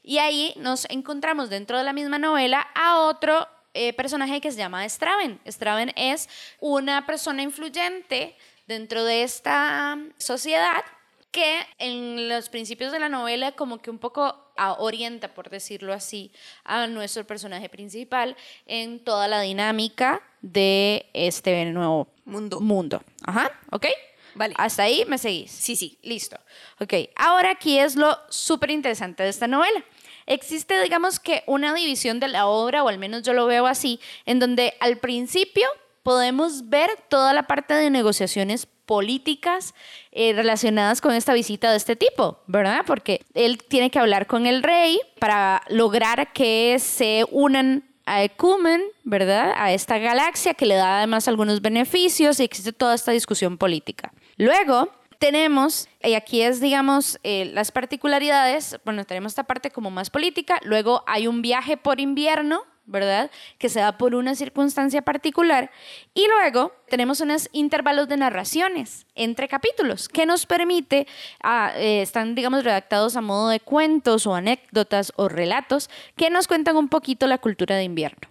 Y 0.03 0.19
ahí 0.19 0.53
nos 0.57 0.89
encontramos 0.91 1.51
dentro 1.51 1.79
de 1.79 1.85
la 1.85 1.93
misma 1.93 2.19
novela 2.19 2.67
a 2.75 3.01
otro 3.01 3.47
eh, 3.75 3.93
personaje 3.93 4.41
que 4.41 4.53
se 4.53 4.59
llama 4.59 4.89
Straven. 4.89 5.41
Straven 5.47 5.93
es 5.97 6.29
una 6.61 7.07
persona 7.07 7.43
influyente 7.43 8.37
dentro 8.67 9.05
de 9.05 9.23
esta 9.23 9.99
sociedad 10.17 10.85
que 11.31 11.61
en 11.79 12.29
los 12.29 12.49
principios 12.49 12.93
de 12.93 12.99
la 12.99 13.09
novela 13.09 13.53
como 13.53 13.79
que 13.79 13.91
un 13.91 13.99
poco 13.99 14.53
orienta, 14.79 15.33
por 15.33 15.49
decirlo 15.49 15.93
así, 15.93 16.33
a 16.65 16.87
nuestro 16.87 17.25
personaje 17.27 17.69
principal 17.69 18.37
en 18.67 19.03
toda 19.03 19.29
la 19.29 19.41
dinámica 19.41 20.21
de 20.43 21.09
este 21.15 21.65
nuevo 21.67 22.09
mundo. 22.25 22.61
mundo. 22.61 23.03
Ajá, 23.25 23.51
¿ok? 23.71 23.87
Vale. 24.35 24.55
Hasta 24.57 24.85
ahí 24.85 25.05
me 25.07 25.19
seguís. 25.19 25.51
Sí, 25.51 25.77
sí. 25.77 25.99
Listo. 26.03 26.37
Ok, 26.81 26.95
ahora 27.17 27.51
aquí 27.51 27.79
es 27.79 27.97
lo 27.97 28.19
súper 28.29 28.71
interesante 28.71 29.23
de 29.23 29.29
esta 29.29 29.47
novela. 29.47 29.85
Existe, 30.27 30.81
digamos 30.83 31.19
que, 31.19 31.43
una 31.47 31.75
división 31.75 32.21
de 32.21 32.29
la 32.29 32.47
obra, 32.47 32.85
o 32.85 32.89
al 32.89 32.99
menos 32.99 33.23
yo 33.23 33.33
lo 33.33 33.47
veo 33.47 33.67
así, 33.67 34.01
en 34.27 34.39
donde 34.39 34.75
al 34.81 34.99
principio 34.99 35.69
podemos 36.03 36.69
ver 36.69 36.91
toda 37.09 37.33
la 37.33 37.45
parte 37.45 37.75
de 37.75 37.91
negociaciones 37.91 38.67
políticas 38.67 39.75
eh, 40.11 40.33
relacionadas 40.33 41.01
con 41.01 41.15
esta 41.15 41.33
visita 41.33 41.71
de 41.71 41.77
este 41.77 41.95
tipo, 41.97 42.41
¿verdad? 42.47 42.83
Porque 42.87 43.25
él 43.35 43.59
tiene 43.59 43.91
que 43.91 43.99
hablar 43.99 44.27
con 44.27 44.47
el 44.47 44.63
rey 44.63 45.01
para 45.19 45.63
lograr 45.69 46.33
que 46.33 46.77
se 46.81 47.25
unan 47.31 47.90
a 48.11 48.25
Ecumen, 48.25 48.83
¿verdad? 49.05 49.53
A 49.57 49.73
esta 49.73 49.99
galaxia 49.99 50.55
que 50.55 50.67
le 50.67 50.75
da 50.75 50.99
además 50.99 51.29
algunos 51.29 51.63
beneficios 51.63 52.41
y 52.41 52.45
existe 52.45 52.73
toda 52.73 52.97
esta 52.97 53.13
discusión 53.13 53.57
política. 53.57 54.13
Luego 54.37 54.91
tenemos, 55.21 55.89
y 56.03 56.15
aquí 56.15 56.43
es, 56.43 56.61
digamos, 56.61 57.21
eh, 57.23 57.45
las 57.55 57.71
particularidades, 57.71 58.81
bueno, 58.85 59.05
tenemos 59.05 59.31
esta 59.31 59.45
parte 59.45 59.71
como 59.71 59.93
más 59.93 60.11
política, 60.11 60.59
luego 60.65 61.05
hay 61.07 61.29
un 61.29 61.41
viaje 61.41 61.77
por 61.77 62.01
invierno, 62.01 62.65
¿verdad? 62.91 63.31
Que 63.59 63.69
se 63.69 63.81
da 63.81 63.97
por 63.97 64.15
una 64.15 64.35
circunstancia 64.35 65.03
particular. 65.03 65.71
Y 66.13 66.27
luego 66.27 66.73
tenemos 66.89 67.21
unos 67.21 67.49
intervalos 67.53 68.09
de 68.09 68.17
narraciones 68.17 69.07
entre 69.15 69.49
capítulos 69.49 70.09
que 70.09 70.27
nos 70.27 70.45
permite, 70.45 71.07
ah, 71.43 71.73
eh, 71.77 72.03
están, 72.03 72.35
digamos, 72.35 72.65
redactados 72.65 73.17
a 73.17 73.21
modo 73.21 73.49
de 73.49 73.61
cuentos 73.61 74.27
o 74.27 74.35
anécdotas 74.35 75.13
o 75.17 75.29
relatos 75.29 75.89
que 76.17 76.31
nos 76.31 76.49
cuentan 76.49 76.77
un 76.77 76.89
poquito 76.89 77.27
la 77.27 77.39
cultura 77.39 77.77
de 77.77 77.85
invierno, 77.85 78.29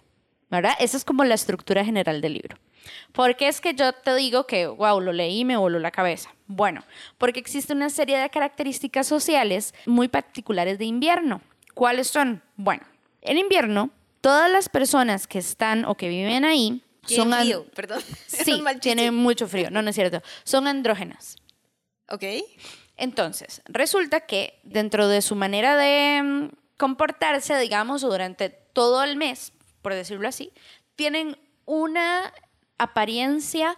¿verdad? 0.50 0.74
Esa 0.78 0.96
es 0.98 1.04
como 1.04 1.24
la 1.24 1.34
estructura 1.34 1.84
general 1.84 2.20
del 2.20 2.34
libro. 2.34 2.56
¿Por 3.12 3.36
qué 3.36 3.48
es 3.48 3.60
que 3.60 3.74
yo 3.74 3.92
te 3.92 4.14
digo 4.14 4.46
que, 4.46 4.66
wow, 4.66 5.00
lo 5.00 5.12
leí 5.12 5.40
y 5.40 5.44
me 5.44 5.56
voló 5.56 5.78
la 5.78 5.90
cabeza? 5.90 6.34
Bueno, 6.46 6.84
porque 7.18 7.40
existe 7.40 7.72
una 7.72 7.90
serie 7.90 8.18
de 8.18 8.30
características 8.30 9.06
sociales 9.06 9.74
muy 9.86 10.08
particulares 10.08 10.78
de 10.78 10.84
invierno. 10.84 11.40
¿Cuáles 11.74 12.08
son? 12.08 12.42
Bueno, 12.56 12.82
en 13.22 13.38
invierno, 13.38 13.90
todas 14.20 14.50
las 14.50 14.68
personas 14.68 15.26
que 15.26 15.38
están 15.38 15.84
o 15.84 15.96
que 15.96 16.08
viven 16.08 16.44
ahí 16.44 16.82
son... 17.06 17.32
frío, 17.32 17.66
perdón. 17.74 18.02
Sí, 18.26 18.62
tienen 18.80 19.14
mucho 19.14 19.48
frío, 19.48 19.70
no, 19.70 19.82
no 19.82 19.90
es 19.90 19.96
cierto. 19.96 20.22
Son 20.44 20.66
andrógenas. 20.66 21.36
Ok. 22.08 22.24
Entonces, 22.96 23.62
resulta 23.66 24.20
que 24.20 24.60
dentro 24.62 25.08
de 25.08 25.22
su 25.22 25.34
manera 25.34 25.76
de 25.76 26.22
mm, 26.22 26.48
comportarse, 26.76 27.56
digamos, 27.58 28.02
durante 28.02 28.50
todo 28.50 29.02
el 29.02 29.16
mes, 29.16 29.52
por 29.82 29.94
decirlo 29.94 30.28
así, 30.28 30.52
tienen 30.96 31.38
una 31.64 32.32
apariencia 32.78 33.76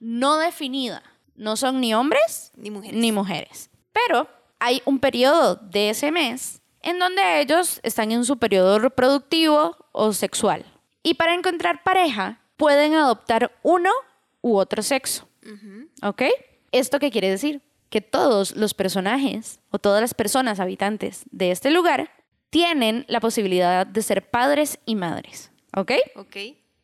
no 0.00 0.36
definida. 0.38 1.02
No 1.34 1.56
son 1.56 1.80
ni 1.80 1.94
hombres 1.94 2.52
ni 2.56 2.70
mujeres. 2.70 2.96
Ni 2.98 3.12
mujeres. 3.12 3.70
Pero 3.92 4.28
hay 4.58 4.82
un 4.84 4.98
periodo 4.98 5.56
de 5.56 5.90
ese 5.90 6.10
mes 6.10 6.60
en 6.82 6.98
donde 6.98 7.40
ellos 7.40 7.80
están 7.82 8.12
en 8.12 8.24
su 8.24 8.38
periodo 8.38 8.78
reproductivo 8.78 9.76
o 9.92 10.12
sexual. 10.12 10.64
Y 11.02 11.14
para 11.14 11.34
encontrar 11.34 11.82
pareja 11.82 12.40
pueden 12.56 12.94
adoptar 12.94 13.52
uno 13.62 13.90
u 14.40 14.56
otro 14.56 14.82
sexo. 14.82 15.28
¿Ok? 16.02 16.22
¿Esto 16.72 16.98
qué 16.98 17.10
quiere 17.10 17.30
decir? 17.30 17.62
Que 17.88 18.00
todos 18.00 18.54
los 18.54 18.74
personajes 18.74 19.60
o 19.70 19.78
todas 19.78 20.00
las 20.00 20.14
personas 20.14 20.60
habitantes 20.60 21.24
de 21.30 21.50
este 21.50 21.70
lugar 21.70 22.10
tienen 22.50 23.04
la 23.08 23.20
posibilidad 23.20 23.86
de 23.86 24.02
ser 24.02 24.28
padres 24.30 24.78
y 24.84 24.94
madres. 24.94 25.50
¿Ok? 25.74 25.92
Ok. 26.16 26.36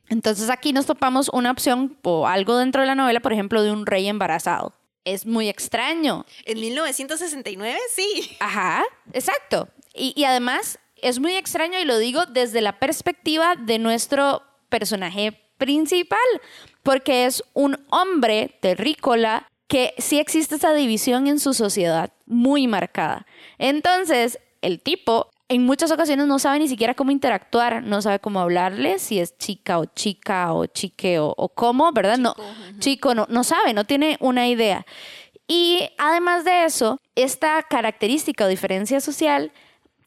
Entonces 0.09 0.51
aquí 0.51 0.73
nos 0.73 0.87
topamos 0.87 1.29
una 1.31 1.51
opción 1.51 1.99
o 2.03 2.27
algo 2.27 2.57
dentro 2.57 2.83
de 2.83 2.87
la 2.87 2.95
novela, 2.95 3.21
por 3.21 3.33
ejemplo, 3.33 3.63
de 3.63 3.73
un 3.73 3.87
rey 3.87 4.07
embarazado. 4.07 4.75
Es 5.05 5.27
muy 5.27 5.49
extraño. 5.49 6.25
En 6.45 6.61
1969, 6.61 7.79
sí. 7.95 8.37
Ajá, 8.41 8.85
exacto. 9.13 9.69
Y, 9.95 10.25
además 10.25 10.79
es 10.97 11.21
muy 11.21 11.35
extraño 11.37 11.79
y 11.79 11.85
lo 11.85 11.99
digo 11.99 12.27
desde 12.27 12.61
la 12.61 12.79
perspectiva 12.79 13.55
de 13.57 13.79
nuestro 13.79 14.43
personaje 14.71 15.39
principal, 15.59 16.19
porque 16.83 17.27
es 17.27 17.45
un 17.53 17.85
hombre 17.91 18.59
terrícola 18.61 19.47
que 19.69 19.95
sí 19.99 20.19
existe 20.19 20.57
esa 20.57 20.73
división 20.75 21.27
en 21.27 21.39
su 21.39 21.55
sociedad 21.55 22.13
muy 22.27 22.67
marcada. 22.67 23.27
Entonces, 23.59 24.39
el 24.63 24.81
tipo 24.81 25.31
en 25.49 25.65
muchas 25.65 25.91
ocasiones 25.91 26.27
no 26.27 26.39
sabe 26.39 26.59
ni 26.59 26.69
siquiera 26.69 26.95
cómo 26.95 27.11
interactuar, 27.11 27.83
no 27.83 28.01
sabe 28.01 28.19
cómo 28.19 28.41
hablarle, 28.41 28.99
si 28.99 29.21
es 29.21 29.37
chica 29.37 29.79
o 29.79 29.85
chica 29.85 30.53
o 30.53 30.67
chique 30.67 31.19
o, 31.19 31.35
cómo, 31.55 31.93
¿verdad? 31.93 32.17
Chico, 32.17 32.35
no, 32.35 32.81
chico 32.81 33.15
no, 33.15 33.27
no 33.29 33.45
sabe, 33.45 33.75
no 33.75 33.85
tiene 33.85 34.17
una 34.21 34.49
idea. 34.49 34.87
Y 35.47 35.91
además 35.99 36.45
de 36.45 36.65
eso, 36.65 36.99
esta 37.15 37.63
característica 37.63 38.45
o 38.45 38.49
diferencia 38.49 39.01
social 39.01 39.53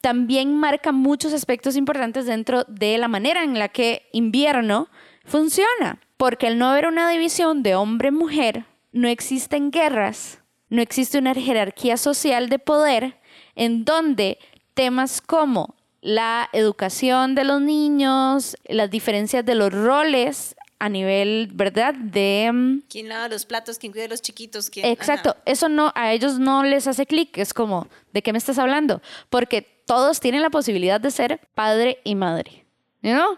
también 0.00 0.56
marca 0.56 0.92
muchos 0.92 1.32
aspectos 1.32 1.76
importantes 1.76 2.26
dentro 2.26 2.64
de 2.64 2.98
la 2.98 3.08
manera 3.08 3.42
en 3.44 3.58
la 3.58 3.68
que 3.68 4.08
invierno 4.12 4.88
funciona, 5.24 6.00
porque 6.16 6.48
al 6.48 6.58
no 6.58 6.68
haber 6.68 6.86
una 6.86 7.08
división 7.08 7.62
de 7.62 7.74
hombre-mujer, 7.74 8.64
no 8.92 9.06
existen 9.08 9.70
guerras, 9.70 10.40
no 10.68 10.82
existe 10.82 11.18
una 11.18 11.34
jerarquía 11.34 11.96
social 11.96 12.48
de 12.48 12.58
poder 12.58 13.18
en 13.54 13.84
donde 13.84 14.38
temas 14.78 15.20
como 15.20 15.74
la 16.02 16.48
educación 16.52 17.34
de 17.34 17.42
los 17.42 17.60
niños, 17.60 18.56
las 18.68 18.88
diferencias 18.88 19.44
de 19.44 19.56
los 19.56 19.72
roles 19.72 20.54
a 20.78 20.88
nivel, 20.88 21.50
¿verdad? 21.52 21.94
De... 21.94 22.48
Mm, 22.52 22.82
¿Quién 22.88 23.08
lava 23.08 23.26
los 23.26 23.44
platos? 23.44 23.76
¿Quién 23.76 23.90
cuida 23.90 24.04
a 24.04 24.08
los 24.08 24.22
chiquitos? 24.22 24.70
Exacto, 24.76 25.34
eso 25.46 25.68
no, 25.68 25.90
a 25.96 26.12
ellos 26.12 26.38
no 26.38 26.62
les 26.62 26.86
hace 26.86 27.06
clic, 27.06 27.38
es 27.38 27.52
como, 27.52 27.88
¿de 28.12 28.22
qué 28.22 28.30
me 28.30 28.38
estás 28.38 28.56
hablando? 28.56 29.02
Porque 29.30 29.62
todos 29.62 30.20
tienen 30.20 30.42
la 30.42 30.50
posibilidad 30.50 31.00
de 31.00 31.10
ser 31.10 31.40
padre 31.56 31.98
y 32.04 32.14
madre, 32.14 32.64
¿no? 33.02 33.36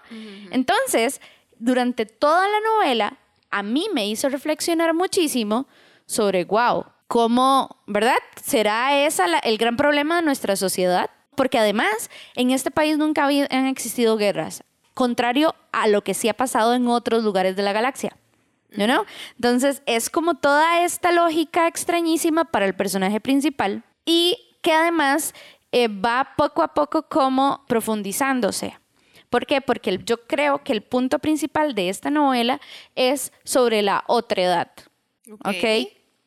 Entonces, 0.50 1.22
durante 1.58 2.04
toda 2.04 2.46
la 2.46 2.60
novela, 2.60 3.16
a 3.50 3.62
mí 3.62 3.86
me 3.94 4.06
hizo 4.06 4.28
reflexionar 4.28 4.92
muchísimo 4.92 5.68
sobre, 6.04 6.44
wow, 6.44 6.84
cómo, 7.06 7.82
¿verdad? 7.86 8.18
¿Será 8.44 9.06
esa 9.06 9.24
el 9.38 9.56
gran 9.56 9.78
problema 9.78 10.16
de 10.16 10.22
nuestra 10.22 10.54
sociedad? 10.54 11.08
Porque 11.34 11.58
además 11.58 12.10
en 12.34 12.50
este 12.50 12.70
país 12.70 12.98
nunca 12.98 13.26
han 13.26 13.66
existido 13.66 14.16
guerras, 14.16 14.64
contrario 14.94 15.54
a 15.72 15.88
lo 15.88 16.02
que 16.02 16.14
sí 16.14 16.28
ha 16.28 16.34
pasado 16.34 16.74
en 16.74 16.88
otros 16.88 17.24
lugares 17.24 17.56
de 17.56 17.62
la 17.62 17.72
galaxia. 17.72 18.16
¿No? 18.76 19.04
Entonces 19.34 19.82
es 19.86 20.10
como 20.10 20.36
toda 20.36 20.84
esta 20.84 21.10
lógica 21.10 21.66
extrañísima 21.66 22.44
para 22.44 22.66
el 22.66 22.76
personaje 22.76 23.20
principal 23.20 23.82
y 24.04 24.38
que 24.62 24.72
además 24.72 25.34
eh, 25.72 25.88
va 25.88 26.34
poco 26.36 26.62
a 26.62 26.72
poco 26.72 27.02
como 27.02 27.64
profundizándose. 27.66 28.78
¿Por 29.28 29.46
qué? 29.46 29.60
Porque 29.60 29.98
yo 30.04 30.26
creo 30.26 30.62
que 30.64 30.72
el 30.72 30.82
punto 30.82 31.20
principal 31.20 31.74
de 31.74 31.88
esta 31.88 32.10
novela 32.10 32.60
es 32.96 33.32
sobre 33.44 33.82
la 33.82 34.04
otredad. 34.08 34.70
¿Ok? 35.30 35.46
¿Ok? 35.46 35.64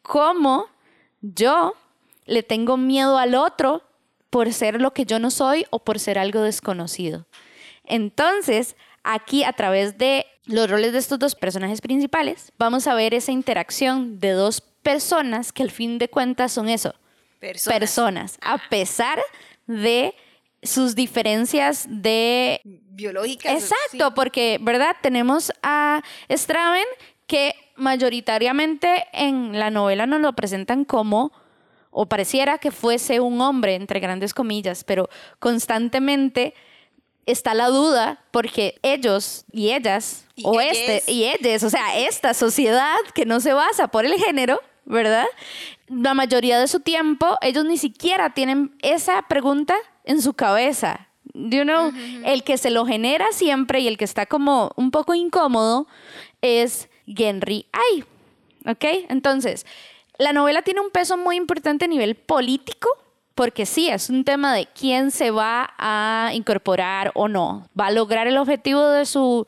Cómo 0.02 0.68
yo 1.22 1.76
le 2.26 2.44
tengo 2.44 2.78
miedo 2.78 3.18
al 3.18 3.36
otro 3.36 3.84
por 4.34 4.52
ser 4.52 4.82
lo 4.82 4.94
que 4.94 5.06
yo 5.06 5.20
no 5.20 5.30
soy 5.30 5.68
o 5.70 5.78
por 5.78 6.00
ser 6.00 6.18
algo 6.18 6.42
desconocido. 6.42 7.28
Entonces, 7.86 8.76
aquí 9.04 9.44
a 9.44 9.54
través 9.54 10.00
de 10.00 10.26
los 10.46 10.68
roles 10.72 10.92
de 10.92 10.98
estos 10.98 11.20
dos 11.20 11.36
personajes 11.36 11.82
principales, 11.82 12.52
vamos 12.58 12.88
a 12.88 12.96
ver 12.96 13.14
esa 13.14 13.32
interacción 13.32 14.20
de 14.20 14.32
dos 14.32 14.60
personas 14.60 15.54
que 15.54 15.62
al 15.62 15.70
fin 15.70 16.00
de 16.00 16.10
cuentas 16.10 16.52
son 16.52 16.68
eso, 16.68 16.96
personas, 17.40 17.80
personas 17.80 18.38
a 18.42 18.58
pesar 18.70 19.22
de 19.68 20.16
sus 20.64 20.96
diferencias 20.96 21.86
de... 21.88 22.60
Biológicas. 22.64 23.54
Exacto, 23.54 24.16
porque, 24.16 24.58
¿verdad? 24.60 24.96
Tenemos 25.04 25.52
a 25.62 26.02
Straven 26.28 26.88
que 27.28 27.54
mayoritariamente 27.76 29.06
en 29.14 29.60
la 29.60 29.70
novela 29.70 30.08
nos 30.08 30.22
lo 30.22 30.34
presentan 30.34 30.86
como 30.86 31.32
o 31.94 32.08
pareciera 32.08 32.58
que 32.58 32.72
fuese 32.72 33.20
un 33.20 33.40
hombre, 33.40 33.76
entre 33.76 34.00
grandes 34.00 34.34
comillas, 34.34 34.84
pero 34.84 35.10
constantemente 35.40 36.54
está 37.26 37.54
la 37.54 37.68
duda 37.68 38.24
porque 38.32 38.80
ellos 38.82 39.46
y 39.52 39.72
ellas, 39.72 40.26
o 40.44 40.60
este 40.60 41.04
y 41.08 41.26
ellos, 41.26 41.64
o 41.64 41.70
sea, 41.70 41.98
esta 41.98 42.34
sociedad 42.34 42.98
que 43.14 43.26
no 43.26 43.40
se 43.40 43.54
basa 43.54 43.88
por 43.88 44.06
el 44.06 44.14
género, 44.16 44.60
¿verdad? 44.86 45.28
La 45.88 46.14
mayoría 46.14 46.60
de 46.60 46.68
su 46.68 46.80
tiempo, 46.80 47.38
ellos 47.42 47.64
ni 47.64 47.78
siquiera 47.78 48.34
tienen 48.34 48.76
esa 48.82 49.22
pregunta 49.28 49.76
en 50.04 50.22
su 50.22 50.34
cabeza. 50.34 51.08
You 51.36 51.64
know, 51.64 51.92
el 52.26 52.44
que 52.44 52.58
se 52.58 52.70
lo 52.70 52.86
genera 52.86 53.26
siempre 53.32 53.80
y 53.80 53.88
el 53.88 53.98
que 53.98 54.06
está 54.06 54.26
como 54.26 54.72
un 54.76 54.92
poco 54.92 55.16
incómodo 55.16 55.88
es 56.42 56.90
Henry 57.08 57.66
Ay. 57.72 58.04
¿Ok? 58.66 58.86
Entonces, 59.10 59.66
la 60.18 60.34
novela 60.34 60.62
tiene 60.62 60.82
un 60.82 60.90
peso 60.90 61.18
muy 61.18 61.36
importante 61.36 61.86
a 61.86 61.88
nivel 61.88 62.16
político, 62.16 62.90
porque 63.36 63.66
sí, 63.66 63.90
es 63.90 64.10
un 64.10 64.24
tema 64.24 64.54
de 64.54 64.68
quién 64.68 65.10
se 65.10 65.32
va 65.32 65.74
a 65.78 66.32
incorporar 66.34 67.12
o 67.16 67.28
no. 67.28 67.68
¿Va 67.80 67.88
a 67.88 67.92
lograr 67.92 68.28
el 68.28 68.38
objetivo 68.38 68.88
de 68.90 69.06
su, 69.06 69.48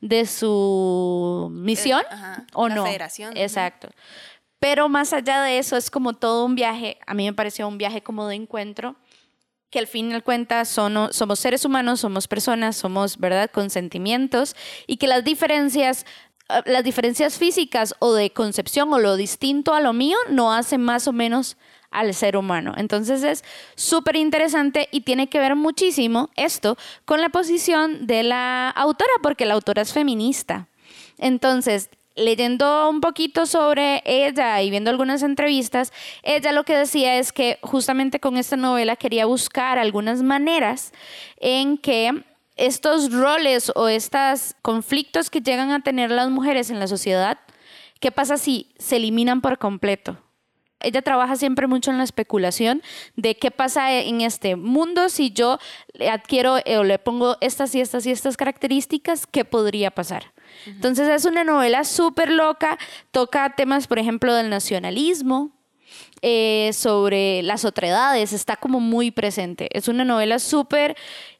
de 0.00 0.26
su 0.26 1.48
misión 1.52 2.02
eh, 2.10 2.42
o 2.52 2.68
la 2.68 2.74
no? 2.76 2.84
Federación. 2.84 3.36
Exacto. 3.36 3.88
Pero 4.60 4.88
más 4.88 5.12
allá 5.12 5.42
de 5.42 5.58
eso, 5.58 5.76
es 5.76 5.90
como 5.90 6.14
todo 6.14 6.44
un 6.44 6.54
viaje, 6.54 6.98
a 7.06 7.14
mí 7.14 7.24
me 7.24 7.32
pareció 7.32 7.66
un 7.66 7.76
viaje 7.76 8.02
como 8.02 8.28
de 8.28 8.36
encuentro, 8.36 8.96
que 9.68 9.80
al 9.80 9.88
fin 9.88 10.12
y 10.12 10.14
al 10.14 10.22
cuenta 10.22 10.64
son, 10.64 11.12
somos 11.12 11.40
seres 11.40 11.64
humanos, 11.64 11.98
somos 11.98 12.28
personas, 12.28 12.76
somos, 12.76 13.18
¿verdad?, 13.18 13.50
con 13.50 13.70
sentimientos, 13.70 14.54
y 14.86 14.98
que 14.98 15.08
las 15.08 15.24
diferencias 15.24 16.06
las 16.66 16.84
diferencias 16.84 17.38
físicas 17.38 17.94
o 17.98 18.12
de 18.12 18.30
concepción 18.30 18.92
o 18.92 18.98
lo 18.98 19.16
distinto 19.16 19.74
a 19.74 19.80
lo 19.80 19.92
mío 19.92 20.16
no 20.28 20.52
hace 20.52 20.78
más 20.78 21.08
o 21.08 21.12
menos 21.12 21.56
al 21.90 22.12
ser 22.12 22.36
humano. 22.36 22.74
Entonces 22.76 23.22
es 23.22 23.44
súper 23.76 24.16
interesante 24.16 24.88
y 24.90 25.02
tiene 25.02 25.28
que 25.28 25.38
ver 25.38 25.56
muchísimo 25.56 26.30
esto 26.36 26.76
con 27.04 27.20
la 27.20 27.30
posición 27.30 28.06
de 28.06 28.24
la 28.24 28.68
autora, 28.68 29.12
porque 29.22 29.46
la 29.46 29.54
autora 29.54 29.82
es 29.82 29.92
feminista. 29.92 30.68
Entonces, 31.18 31.88
leyendo 32.16 32.90
un 32.90 33.00
poquito 33.00 33.46
sobre 33.46 34.02
ella 34.04 34.60
y 34.60 34.70
viendo 34.70 34.90
algunas 34.90 35.22
entrevistas, 35.22 35.92
ella 36.22 36.52
lo 36.52 36.64
que 36.64 36.76
decía 36.76 37.18
es 37.18 37.32
que 37.32 37.58
justamente 37.62 38.20
con 38.20 38.36
esta 38.36 38.56
novela 38.56 38.96
quería 38.96 39.26
buscar 39.26 39.78
algunas 39.78 40.22
maneras 40.22 40.92
en 41.38 41.78
que 41.78 42.24
estos 42.56 43.12
roles 43.12 43.72
o 43.74 43.88
estos 43.88 44.54
conflictos 44.62 45.30
que 45.30 45.40
llegan 45.40 45.70
a 45.70 45.82
tener 45.82 46.10
las 46.10 46.30
mujeres 46.30 46.70
en 46.70 46.78
la 46.78 46.86
sociedad, 46.86 47.38
¿qué 48.00 48.12
pasa 48.12 48.36
si 48.36 48.72
se 48.78 48.96
eliminan 48.96 49.40
por 49.40 49.58
completo? 49.58 50.18
Ella 50.80 51.02
trabaja 51.02 51.36
siempre 51.36 51.66
mucho 51.66 51.90
en 51.90 51.98
la 51.98 52.04
especulación 52.04 52.82
de 53.16 53.36
qué 53.36 53.50
pasa 53.50 53.92
en 53.92 54.20
este 54.20 54.54
mundo 54.54 55.08
si 55.08 55.30
yo 55.30 55.58
le 55.94 56.10
adquiero 56.10 56.56
o 56.56 56.84
le 56.84 56.98
pongo 56.98 57.36
estas 57.40 57.74
y 57.74 57.80
estas 57.80 58.04
y 58.06 58.10
estas 58.10 58.36
características, 58.36 59.26
¿qué 59.26 59.44
podría 59.44 59.90
pasar? 59.90 60.32
Entonces 60.66 61.08
es 61.08 61.24
una 61.24 61.42
novela 61.42 61.84
súper 61.84 62.30
loca, 62.30 62.78
toca 63.10 63.54
temas, 63.56 63.86
por 63.86 63.98
ejemplo, 63.98 64.34
del 64.34 64.50
nacionalismo, 64.50 65.52
eh, 66.22 66.70
sobre 66.72 67.42
las 67.42 67.64
otredades, 67.64 68.32
está 68.32 68.56
como 68.56 68.80
muy 68.80 69.10
presente. 69.10 69.68
Es 69.76 69.88
una 69.88 70.04
novela 70.04 70.38
súper 70.38 70.96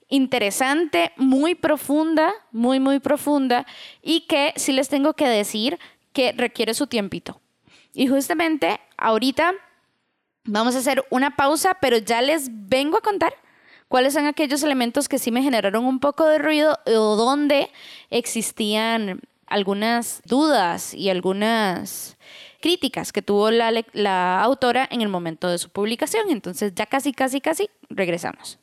interesante, 0.08 1.12
muy 1.16 1.54
profunda, 1.54 2.32
muy, 2.52 2.80
muy 2.80 3.00
profunda, 3.00 3.66
y 4.02 4.22
que 4.22 4.52
sí 4.56 4.72
les 4.72 4.88
tengo 4.88 5.14
que 5.14 5.28
decir 5.28 5.78
que 6.12 6.32
requiere 6.32 6.74
su 6.74 6.86
tiempito. 6.86 7.40
Y 7.92 8.06
justamente 8.06 8.80
ahorita 8.96 9.52
vamos 10.44 10.74
a 10.74 10.78
hacer 10.78 11.04
una 11.10 11.36
pausa, 11.36 11.78
pero 11.80 11.98
ya 11.98 12.22
les 12.22 12.48
vengo 12.50 12.98
a 12.98 13.02
contar 13.02 13.34
cuáles 13.88 14.14
son 14.14 14.26
aquellos 14.26 14.62
elementos 14.62 15.08
que 15.08 15.18
sí 15.18 15.30
me 15.30 15.42
generaron 15.42 15.84
un 15.84 16.00
poco 16.00 16.26
de 16.26 16.38
ruido 16.38 16.78
o 16.86 17.16
donde 17.16 17.70
existían 18.10 19.20
algunas 19.46 20.22
dudas 20.24 20.94
y 20.94 21.10
algunas 21.10 22.16
críticas 22.60 23.12
que 23.12 23.22
tuvo 23.22 23.50
la, 23.50 23.72
la 23.92 24.42
autora 24.42 24.88
en 24.90 25.02
el 25.02 25.08
momento 25.08 25.48
de 25.48 25.58
su 25.58 25.68
publicación. 25.68 26.30
Entonces 26.30 26.72
ya 26.74 26.86
casi, 26.86 27.12
casi, 27.12 27.40
casi 27.40 27.68
regresamos. 27.90 28.58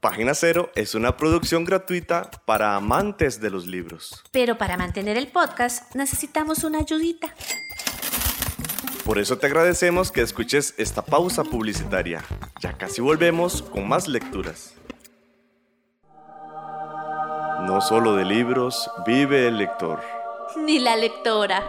Página 0.00 0.32
Cero 0.32 0.70
es 0.76 0.94
una 0.94 1.18
producción 1.18 1.66
gratuita 1.66 2.30
para 2.46 2.74
amantes 2.74 3.38
de 3.38 3.50
los 3.50 3.66
libros. 3.66 4.24
Pero 4.30 4.56
para 4.56 4.78
mantener 4.78 5.18
el 5.18 5.28
podcast 5.28 5.94
necesitamos 5.94 6.64
una 6.64 6.78
ayudita. 6.78 7.34
Por 9.04 9.18
eso 9.18 9.36
te 9.36 9.46
agradecemos 9.46 10.10
que 10.10 10.22
escuches 10.22 10.72
esta 10.78 11.02
pausa 11.02 11.44
publicitaria. 11.44 12.24
Ya 12.62 12.72
casi 12.78 13.02
volvemos 13.02 13.60
con 13.60 13.86
más 13.86 14.08
lecturas. 14.08 14.72
No 17.66 17.82
solo 17.82 18.16
de 18.16 18.24
libros 18.24 18.90
vive 19.06 19.48
el 19.48 19.58
lector. 19.58 20.00
Ni 20.56 20.78
la 20.78 20.96
lectora. 20.96 21.68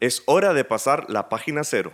Es 0.00 0.22
hora 0.26 0.54
de 0.54 0.64
pasar 0.64 1.10
la 1.10 1.28
página 1.28 1.64
cero. 1.64 1.92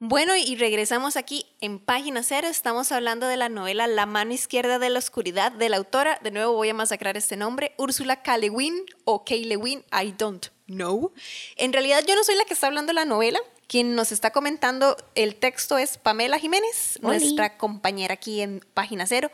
Bueno, 0.00 0.36
y 0.36 0.56
regresamos 0.56 1.16
aquí 1.16 1.46
en 1.60 1.78
página 1.78 2.22
cero. 2.22 2.48
Estamos 2.48 2.90
hablando 2.92 3.26
de 3.26 3.36
la 3.36 3.48
novela 3.48 3.86
La 3.86 4.06
mano 4.06 4.32
izquierda 4.32 4.78
de 4.78 4.90
la 4.90 4.98
oscuridad 4.98 5.52
de 5.52 5.68
la 5.68 5.76
autora, 5.76 6.18
de 6.22 6.30
nuevo 6.30 6.52
voy 6.52 6.68
a 6.68 6.74
masacrar 6.74 7.16
este 7.16 7.36
nombre, 7.36 7.74
Úrsula 7.78 8.22
K. 8.22 8.38
Lewin 8.38 8.84
o 9.04 9.24
K. 9.24 9.34
Lewin, 9.36 9.84
I 9.92 10.14
don't 10.16 10.46
know. 10.66 11.12
En 11.56 11.72
realidad 11.72 12.04
yo 12.06 12.14
no 12.14 12.24
soy 12.24 12.36
la 12.36 12.44
que 12.44 12.54
está 12.54 12.68
hablando 12.68 12.92
la 12.92 13.04
novela. 13.04 13.40
Quien 13.66 13.94
nos 13.94 14.12
está 14.12 14.30
comentando 14.30 14.96
el 15.14 15.36
texto 15.36 15.76
es 15.78 15.98
Pamela 15.98 16.38
Jiménez, 16.38 16.98
nuestra 17.02 17.58
compañera 17.58 18.14
aquí 18.14 18.40
en 18.40 18.64
página 18.72 19.06
cero. 19.06 19.30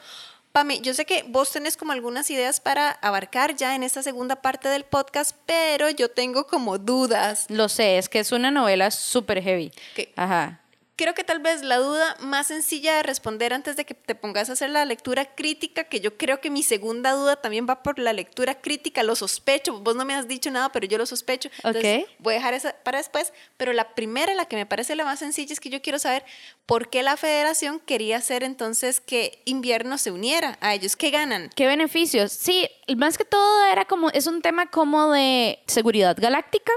Pame, 0.55 0.81
yo 0.83 0.95
sé 0.95 1.05
que 1.05 1.25
vos 1.27 1.51
tenés 1.51 1.77
como 1.77 1.91
algunas 1.91 2.31
ideas 2.31 2.61
para 2.61 2.89
abarcar 2.89 3.57
ya 3.57 3.75
en 3.75 3.83
esta 3.83 4.05
segunda 4.05 4.37
parte 4.37 4.69
del 4.69 4.85
podcast, 4.85 5.35
pero 5.47 5.91
yo 5.91 6.13
tengo 6.13 6.47
como 6.47 6.79
dudas. 6.79 7.47
Lo 7.49 7.69
sé, 7.69 7.99
es 7.99 8.09
que 8.09 8.21
es 8.21 8.31
una 8.31 8.53
novela 8.53 8.93
súper 8.93 9.43
heavy. 9.43 9.73
Ajá 10.15 10.64
creo 10.97 11.15
que 11.15 11.25
tal 11.25 11.41
vez 11.41 11.63
la 11.63 11.79
duda 11.79 12.17
más 12.21 12.47
sencilla 12.47 12.97
de 12.97 13.03
responder 13.03 13.53
antes 13.53 13.77
de 13.77 13.85
que 13.85 13.95
te 13.95 14.15
pongas 14.15 14.49
a 14.49 14.53
hacer 14.53 14.71
la 14.71 14.85
lectura 14.85 15.35
crítica, 15.35 15.85
que 15.85 16.01
yo 16.01 16.17
creo 16.17 16.41
que 16.41 16.51
mi 16.51 16.63
segunda 16.63 17.13
duda 17.13 17.37
también 17.37 17.67
va 17.69 17.83
por 17.83 17.99
la 17.99 18.13
lectura 18.13 18.61
crítica, 18.61 19.03
lo 19.03 19.17
sospecho, 19.17 19.81
vos 19.81 19.97
no 19.97 20.05
me 20.05 20.15
has 20.15 20.29
dicho 20.29 20.51
nada, 20.51 20.71
pero 20.71 20.87
yo 20.87 20.99
lo 20.99 21.07
sospecho. 21.07 21.51
Entonces, 21.63 22.07
voy 22.19 22.35
a 22.35 22.37
dejar 22.37 22.55
esa 22.55 22.77
para 22.85 22.99
después, 22.99 23.33
pero 23.57 23.73
la 23.73 23.95
primera, 23.95 24.35
la 24.35 24.47
que 24.47 24.57
me 24.57 24.67
parece 24.67 24.95
la 24.95 25.05
más 25.05 25.19
sencilla, 25.19 25.53
es 25.53 25.61
que 25.61 25.71
yo 25.71 25.83
quiero 25.83 25.99
saber 25.99 26.25
por 26.67 26.89
qué 26.91 27.03
la 27.03 27.17
federación 27.17 27.81
quería 27.81 28.19
hacer 28.19 28.45
entonces 28.45 29.01
que 29.01 29.43
invierno 29.45 29.99
se 29.99 30.11
uniera 30.11 30.59
a 30.61 30.75
ellos, 30.75 30.97
¿qué 30.97 31.11
ganan? 31.11 31.51
¿Qué 31.55 31.67
beneficios? 31.67 32.33
Sí, 32.33 32.69
más 32.97 33.19
que 33.19 33.25
todo 33.25 33.65
era 33.67 33.85
como, 33.85 34.11
es 34.11 34.27
un 34.27 34.43
tema 34.43 34.71
como 34.71 35.13
de 35.13 35.59
seguridad 35.67 36.17
galáctica. 36.19 36.73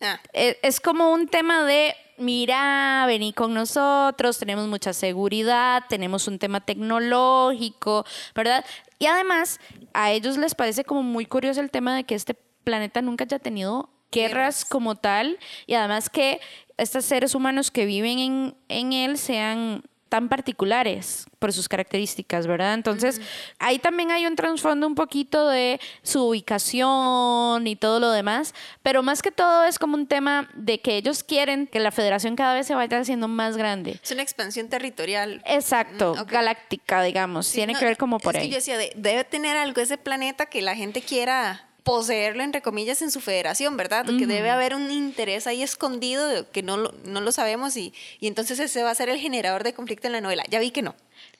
Ah. 0.00 0.20
E, 0.32 0.58
es 0.62 0.80
como 0.80 1.12
un 1.12 1.26
tema 1.28 1.64
de 1.64 1.94
mira, 2.18 3.04
vení 3.06 3.32
con 3.32 3.54
nosotros, 3.54 4.38
tenemos 4.38 4.66
mucha 4.68 4.92
seguridad, 4.92 5.84
tenemos 5.88 6.28
un 6.28 6.38
tema 6.38 6.60
tecnológico, 6.60 8.04
¿verdad? 8.34 8.64
Y 8.98 9.06
además, 9.06 9.60
a 9.94 10.12
ellos 10.12 10.36
les 10.36 10.54
parece 10.54 10.84
como 10.84 11.02
muy 11.02 11.26
curioso 11.26 11.60
el 11.60 11.70
tema 11.70 11.94
de 11.94 12.04
que 12.04 12.14
este 12.14 12.34
planeta 12.64 13.02
nunca 13.02 13.24
haya 13.24 13.38
tenido 13.38 13.90
guerras 14.10 14.64
como 14.64 14.96
tal 14.96 15.38
y 15.66 15.74
además 15.74 16.08
que 16.08 16.40
estos 16.76 17.04
seres 17.04 17.34
humanos 17.34 17.70
que 17.70 17.86
viven 17.86 18.18
en, 18.18 18.56
en 18.68 18.92
él 18.92 19.18
sean 19.18 19.82
tan 20.08 20.28
particulares 20.28 21.26
por 21.38 21.52
sus 21.52 21.68
características, 21.68 22.46
¿verdad? 22.46 22.74
Entonces, 22.74 23.20
ahí 23.58 23.78
también 23.78 24.10
hay 24.10 24.26
un 24.26 24.34
trasfondo 24.34 24.86
un 24.86 24.94
poquito 24.94 25.48
de 25.48 25.80
su 26.02 26.26
ubicación 26.28 27.66
y 27.66 27.76
todo 27.76 28.00
lo 28.00 28.10
demás, 28.10 28.54
pero 28.82 29.02
más 29.02 29.22
que 29.22 29.30
todo 29.30 29.64
es 29.64 29.78
como 29.78 29.94
un 29.94 30.06
tema 30.06 30.48
de 30.54 30.80
que 30.80 30.96
ellos 30.96 31.22
quieren 31.22 31.66
que 31.66 31.78
la 31.78 31.90
federación 31.90 32.34
cada 32.36 32.54
vez 32.54 32.66
se 32.66 32.74
vaya 32.74 32.98
haciendo 32.98 33.28
más 33.28 33.56
grande. 33.56 34.00
Es 34.02 34.10
una 34.10 34.22
expansión 34.22 34.68
territorial. 34.68 35.42
Exacto, 35.44 36.14
mm, 36.14 36.26
galáctica, 36.26 37.02
digamos. 37.02 37.50
Tiene 37.52 37.74
que 37.74 37.84
ver 37.84 37.96
como 37.96 38.18
por 38.18 38.36
ahí. 38.36 38.48
yo 38.48 38.56
decía, 38.56 38.78
debe 38.78 39.24
tener 39.24 39.56
algo 39.56 39.80
ese 39.80 39.98
planeta 39.98 40.46
que 40.46 40.62
la 40.62 40.74
gente 40.74 41.02
quiera 41.02 41.67
poseerlo, 41.82 42.42
entre 42.42 42.62
comillas, 42.62 43.00
en 43.02 43.10
su 43.10 43.20
federación, 43.20 43.76
¿verdad? 43.76 44.04
Que 44.04 44.26
debe 44.26 44.50
haber 44.50 44.74
un 44.74 44.90
interés 44.90 45.46
ahí 45.46 45.62
escondido 45.62 46.50
que 46.50 46.62
no 46.62 46.76
lo, 46.76 46.94
no 47.04 47.20
lo 47.20 47.32
sabemos 47.32 47.76
y, 47.76 47.94
y, 48.20 48.26
entonces 48.26 48.58
ese 48.58 48.82
va 48.82 48.90
a 48.90 48.94
ser 48.94 49.08
el 49.08 49.18
generador 49.18 49.64
de 49.64 49.72
conflicto 49.72 50.06
en 50.06 50.12
la 50.12 50.20
novela. 50.20 50.44
Ya 50.50 50.60
vi 50.60 50.70
que 50.70 50.82
no. 50.82 50.94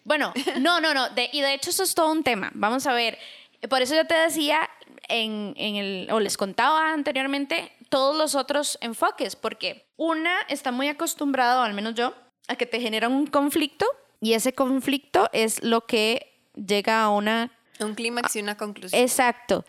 Bueno, 0.04 0.32
no, 0.60 0.80
no, 0.80 0.94
no. 0.94 1.08
y 1.32 1.40
de 1.40 1.54
hecho 1.54 1.70
eso 1.70 1.82
es 1.82 1.94
todo 1.94 2.10
un 2.10 2.22
tema. 2.22 2.50
Vamos 2.54 2.86
a 2.86 2.94
ver. 2.94 3.18
Por 3.68 3.82
eso 3.82 3.94
yo 3.94 4.06
te 4.06 4.14
decía, 4.14 4.70
en, 5.08 5.52
en 5.56 5.76
el, 5.76 6.08
o 6.12 6.20
les 6.20 6.36
contaba 6.36 6.92
anteriormente, 6.92 7.72
todos 7.88 8.16
los 8.16 8.34
otros 8.34 8.78
enfoques, 8.80 9.36
porque 9.36 9.86
una 9.96 10.40
está 10.48 10.72
muy 10.72 10.88
acostumbrado, 10.88 11.62
al 11.62 11.74
menos 11.74 11.94
yo, 11.94 12.14
a 12.46 12.56
que 12.56 12.66
te 12.66 12.80
generan 12.80 13.12
un 13.12 13.26
conflicto 13.26 13.86
y 14.20 14.32
ese 14.32 14.52
conflicto 14.52 15.28
es 15.32 15.62
lo 15.62 15.86
que 15.86 16.34
llega 16.54 17.02
a 17.02 17.10
una... 17.10 17.52
Un 17.80 17.94
clímax 17.94 18.36
y 18.36 18.40
una 18.40 18.56
conclusión. 18.56 19.00
Exacto. 19.00 19.64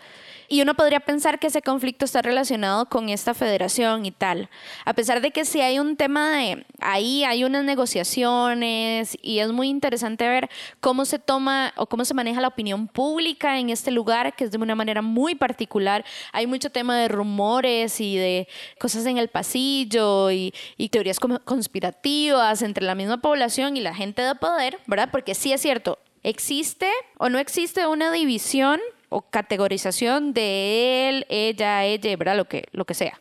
Y 0.52 0.64
uno 0.64 0.74
podría 0.74 1.00
pensar 1.00 1.38
que 1.38 1.46
ese 1.46 1.62
conflicto 1.62 2.06
está 2.06 2.24
relacionado 2.24 2.88
con 2.88 3.10
esta 3.10 3.36
federación 3.36 4.08
y 4.08 4.12
tal. 4.12 4.50
A 4.84 4.94
pesar 4.94 5.22
de 5.22 5.30
que 5.30 5.46
sí 5.46 5.62
hay 5.62 5.78
un 5.78 5.96
tema 5.96 6.32
de 6.32 6.66
ahí 6.80 7.24
hay 7.24 7.44
unas 7.44 7.64
negociaciones 7.64 9.16
y 9.22 9.40
es 9.40 9.52
muy 9.52 9.70
interesante 9.70 10.28
ver 10.28 10.50
cómo 10.80 11.06
se 11.06 11.20
toma 11.20 11.72
o 11.76 11.86
cómo 11.86 12.04
se 12.04 12.16
maneja 12.16 12.42
la 12.42 12.48
opinión 12.48 12.88
pública 12.88 13.60
en 13.60 13.70
este 13.70 13.92
lugar, 13.92 14.36
que 14.36 14.46
es 14.46 14.52
de 14.52 14.58
una 14.58 14.74
manera 14.74 15.04
muy 15.04 15.36
particular. 15.36 16.04
Hay 16.34 16.48
mucho 16.48 16.72
tema 16.72 16.98
de 16.98 17.10
rumores 17.10 18.02
y 18.02 18.18
de 18.18 18.48
cosas 18.80 19.06
en 19.06 19.20
el 19.20 19.28
pasillo 19.28 20.32
y, 20.32 20.52
y 20.78 20.90
teorías 20.90 21.20
conspirativas 21.20 22.64
entre 22.64 22.86
la 22.86 22.96
misma 22.96 23.22
población 23.22 23.78
y 23.78 23.82
la 23.82 23.94
gente 23.94 24.24
de 24.24 24.34
poder, 24.34 24.80
¿verdad? 24.88 25.10
Porque 25.12 25.36
sí 25.36 25.54
es 25.54 25.62
cierto, 25.62 26.00
existe 26.24 26.90
o 27.18 27.30
no 27.30 27.40
existe 27.40 27.86
una 27.88 28.12
división 28.12 28.80
o 29.10 29.22
categorización 29.22 30.34
de 30.34 31.10
él, 31.10 31.26
ella, 31.30 31.84
ella, 31.86 32.16
¿verdad? 32.16 32.38
Lo 32.38 32.46
que, 32.46 32.66
lo 32.72 32.86
que 32.86 32.94
sea. 32.94 33.20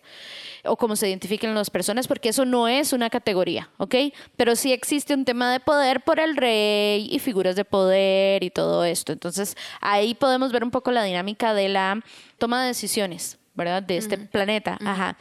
O 0.64 0.76
cómo 0.76 0.96
se 0.96 1.08
identifiquen 1.08 1.54
las 1.54 1.70
personas, 1.70 2.06
porque 2.06 2.28
eso 2.28 2.44
no 2.44 2.68
es 2.68 2.92
una 2.92 3.08
categoría, 3.08 3.70
¿ok? 3.78 3.94
Pero 4.37 4.54
sí 4.54 4.72
existe 4.72 5.14
un 5.14 5.24
tema 5.24 5.50
de 5.50 5.61
poder 5.61 6.02
por 6.02 6.20
el 6.20 6.37
rey 6.37 7.08
y 7.11 7.18
figuras 7.20 7.56
de 7.56 7.64
poder 7.64 8.44
y 8.44 8.50
todo 8.50 8.84
esto. 8.84 9.12
Entonces 9.12 9.56
ahí 9.80 10.14
podemos 10.14 10.52
ver 10.52 10.64
un 10.64 10.70
poco 10.70 10.90
la 10.90 11.04
dinámica 11.04 11.54
de 11.54 11.68
la 11.68 12.02
toma 12.38 12.61
de 12.61 12.68
decisiones, 12.68 13.38
¿verdad? 13.54 13.82
De 13.82 13.96
este 13.96 14.18
planeta. 14.18 14.78
Ajá. 14.84 15.16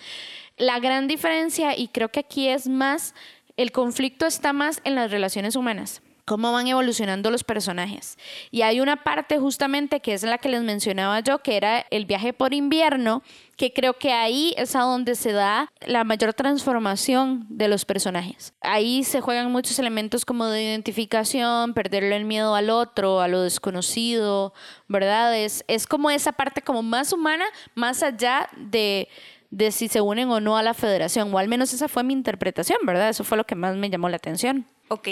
La 0.57 0.79
gran 0.79 1.07
diferencia, 1.07 1.77
y 1.77 1.87
creo 1.89 2.09
que 2.09 2.19
aquí 2.19 2.49
es 2.49 2.67
más, 2.67 3.13
el 3.57 3.71
conflicto 3.71 4.25
está 4.25 4.53
más 4.53 4.81
en 4.83 4.95
las 4.95 5.11
relaciones 5.11 5.55
humanas 5.55 6.01
cómo 6.27 6.51
van 6.51 6.67
evolucionando 6.67 7.31
los 7.31 7.45
personajes. 7.45 8.17
Y 8.51 8.61
hay 8.61 8.81
una 8.81 8.97
parte 8.97 9.39
justamente 9.39 10.01
que 10.01 10.13
es 10.13 10.23
la 10.23 10.37
que 10.37 10.49
les 10.49 10.61
mencionaba 10.61 11.21
yo, 11.21 11.39
que 11.39 11.55
era 11.55 11.85
el 11.89 12.05
viaje 12.05 12.33
por 12.33 12.53
invierno, 12.53 13.23
que 13.55 13.71
creo 13.71 13.93
que 13.93 14.11
ahí 14.11 14.53
es 14.57 14.75
a 14.75 14.81
donde 14.81 15.15
se 15.15 15.31
da 15.31 15.71
la 15.85 16.03
mayor 16.03 16.33
transformación 16.33 17.45
de 17.47 17.69
los 17.69 17.85
personajes. 17.85 18.53
Ahí 18.59 19.05
se 19.05 19.21
juegan 19.21 19.53
muchos 19.53 19.79
elementos 19.79 20.25
como 20.25 20.47
de 20.47 20.63
identificación, 20.63 21.73
perderle 21.73 22.17
el 22.17 22.25
miedo 22.25 22.55
al 22.55 22.71
otro, 22.71 23.21
a 23.21 23.29
lo 23.29 23.41
desconocido, 23.41 24.53
¿verdad? 24.89 25.33
Es, 25.33 25.63
es 25.69 25.87
como 25.87 26.09
esa 26.09 26.33
parte 26.33 26.61
como 26.61 26.83
más 26.83 27.13
humana, 27.13 27.45
más 27.73 28.03
allá 28.03 28.49
de 28.57 29.07
de 29.49 29.71
si 29.71 29.87
se 29.87 30.01
unen 30.01 30.29
o 30.29 30.41
no 30.41 30.57
a 30.57 30.61
la 30.61 30.73
federación, 30.73 31.33
o 31.33 31.37
al 31.37 31.47
menos 31.47 31.71
esa 31.71 31.87
fue 31.87 32.03
mi 32.03 32.11
interpretación, 32.11 32.79
¿verdad? 32.83 33.07
Eso 33.07 33.23
fue 33.23 33.37
lo 33.37 33.45
que 33.45 33.55
más 33.55 33.77
me 33.77 33.89
llamó 33.89 34.09
la 34.09 34.17
atención. 34.17 34.65
Ok, 34.89 35.07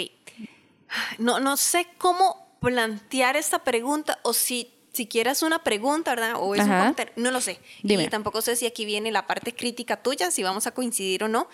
no, 1.18 1.40
no 1.40 1.56
sé 1.56 1.86
cómo 1.98 2.56
plantear 2.60 3.36
esta 3.36 3.64
pregunta 3.64 4.18
o 4.22 4.32
si 4.32 4.72
si 4.96 5.06
quieras 5.06 5.42
una 5.42 5.62
pregunta, 5.62 6.14
¿verdad? 6.14 6.36
O 6.36 6.54
es 6.54 6.62
un 6.62 6.96
no 7.16 7.30
lo 7.30 7.42
sé. 7.42 7.60
Y 7.82 8.08
tampoco 8.08 8.40
sé 8.40 8.56
si 8.56 8.64
aquí 8.64 8.86
viene 8.86 9.12
la 9.12 9.26
parte 9.26 9.54
crítica 9.54 9.98
tuya, 10.02 10.30
si 10.30 10.42
vamos 10.42 10.66
a 10.66 10.70
coincidir 10.70 11.22
o 11.22 11.28
no. 11.28 11.48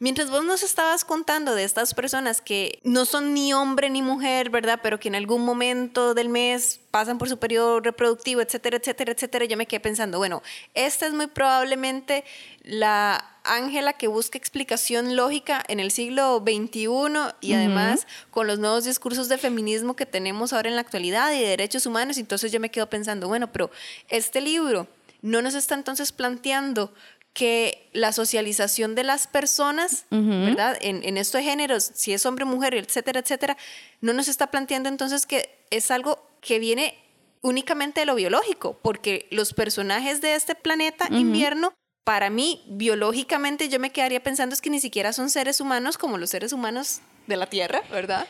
Mientras 0.00 0.30
vos 0.30 0.44
nos 0.44 0.62
estabas 0.62 1.04
contando 1.04 1.56
de 1.56 1.64
estas 1.64 1.92
personas 1.92 2.40
que 2.40 2.78
no 2.84 3.04
son 3.04 3.34
ni 3.34 3.52
hombre 3.52 3.90
ni 3.90 4.00
mujer, 4.00 4.48
¿verdad? 4.48 4.78
Pero 4.80 5.00
que 5.00 5.08
en 5.08 5.16
algún 5.16 5.44
momento 5.44 6.14
del 6.14 6.28
mes 6.28 6.78
pasan 6.92 7.18
por 7.18 7.28
su 7.28 7.38
periodo 7.38 7.80
reproductivo, 7.80 8.40
etcétera, 8.40 8.76
etcétera, 8.76 9.10
etcétera, 9.10 9.44
yo 9.46 9.56
me 9.56 9.66
quedé 9.66 9.80
pensando, 9.80 10.18
bueno, 10.18 10.40
esta 10.74 11.04
es 11.06 11.14
muy 11.14 11.26
probablemente 11.26 12.24
la 12.62 13.38
Ángela 13.42 13.92
que 13.94 14.06
busca 14.06 14.38
explicación 14.38 15.16
lógica 15.16 15.64
en 15.66 15.80
el 15.80 15.90
siglo 15.90 16.44
XXI 16.46 17.34
y 17.40 17.54
además 17.54 18.06
con 18.30 18.46
los 18.46 18.60
nuevos 18.60 18.84
discursos 18.84 19.28
de 19.28 19.36
feminismo 19.36 19.96
que 19.96 20.06
tenemos 20.06 20.52
ahora 20.52 20.68
en 20.68 20.76
la 20.76 20.82
actualidad 20.82 21.32
y 21.32 21.40
de 21.40 21.48
derechos 21.48 21.86
humanos. 21.86 22.18
Entonces 22.18 22.52
yo 22.52 22.60
me 22.60 22.70
quedo 22.70 22.88
pensando, 22.88 23.26
bueno, 23.26 23.50
pero 23.50 23.68
este 24.08 24.40
libro 24.40 24.86
no 25.22 25.42
nos 25.42 25.54
está 25.54 25.74
entonces 25.74 26.12
planteando 26.12 26.92
que 27.38 27.88
la 27.92 28.12
socialización 28.12 28.96
de 28.96 29.04
las 29.04 29.28
personas, 29.28 30.06
¿verdad? 30.10 30.76
En, 30.80 31.04
en 31.04 31.16
esto 31.16 31.38
de 31.38 31.44
géneros, 31.44 31.92
si 31.94 32.12
es 32.12 32.26
hombre, 32.26 32.44
mujer, 32.44 32.74
etcétera, 32.74 33.20
etcétera, 33.20 33.56
no 34.00 34.12
nos 34.12 34.26
está 34.26 34.50
planteando 34.50 34.88
entonces 34.88 35.24
que 35.24 35.64
es 35.70 35.92
algo 35.92 36.28
que 36.40 36.58
viene 36.58 36.98
únicamente 37.40 38.00
de 38.00 38.06
lo 38.06 38.16
biológico, 38.16 38.80
porque 38.82 39.28
los 39.30 39.54
personajes 39.54 40.20
de 40.20 40.34
este 40.34 40.56
planeta 40.56 41.06
invierno, 41.12 41.74
para 42.02 42.28
mí, 42.28 42.64
biológicamente, 42.70 43.68
yo 43.68 43.78
me 43.78 43.92
quedaría 43.92 44.20
pensando 44.20 44.52
es 44.52 44.60
que 44.60 44.70
ni 44.70 44.80
siquiera 44.80 45.12
son 45.12 45.30
seres 45.30 45.60
humanos 45.60 45.96
como 45.96 46.18
los 46.18 46.30
seres 46.30 46.52
humanos 46.52 47.02
de 47.28 47.36
la 47.36 47.46
Tierra, 47.46 47.82
¿verdad? 47.92 48.26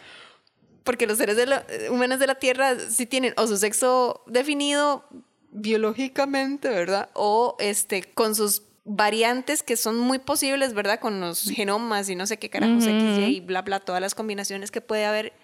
Porque 0.84 1.06
los 1.06 1.16
seres 1.16 1.34
de 1.38 1.88
humanos 1.88 2.18
de 2.18 2.26
la 2.26 2.34
Tierra 2.34 2.76
sí 2.78 3.06
tienen 3.06 3.32
o 3.38 3.46
su 3.46 3.56
sexo 3.56 4.22
definido 4.26 5.06
biológicamente, 5.50 6.68
¿verdad? 6.68 7.08
O 7.14 7.56
este, 7.58 8.02
con 8.02 8.34
sus 8.34 8.67
variantes 8.88 9.62
que 9.62 9.76
son 9.76 9.98
muy 9.98 10.18
posibles, 10.18 10.72
¿verdad? 10.72 10.98
Con 10.98 11.20
los 11.20 11.42
genomas 11.50 12.08
y 12.08 12.16
no 12.16 12.26
sé 12.26 12.38
qué 12.38 12.48
carajos 12.48 12.86
X, 12.86 13.18
Y, 13.28 13.40
bla, 13.40 13.62
bla, 13.62 13.80
todas 13.80 14.00
las 14.00 14.14
combinaciones 14.14 14.70
que 14.70 14.80
puede 14.80 15.04
haber. 15.04 15.34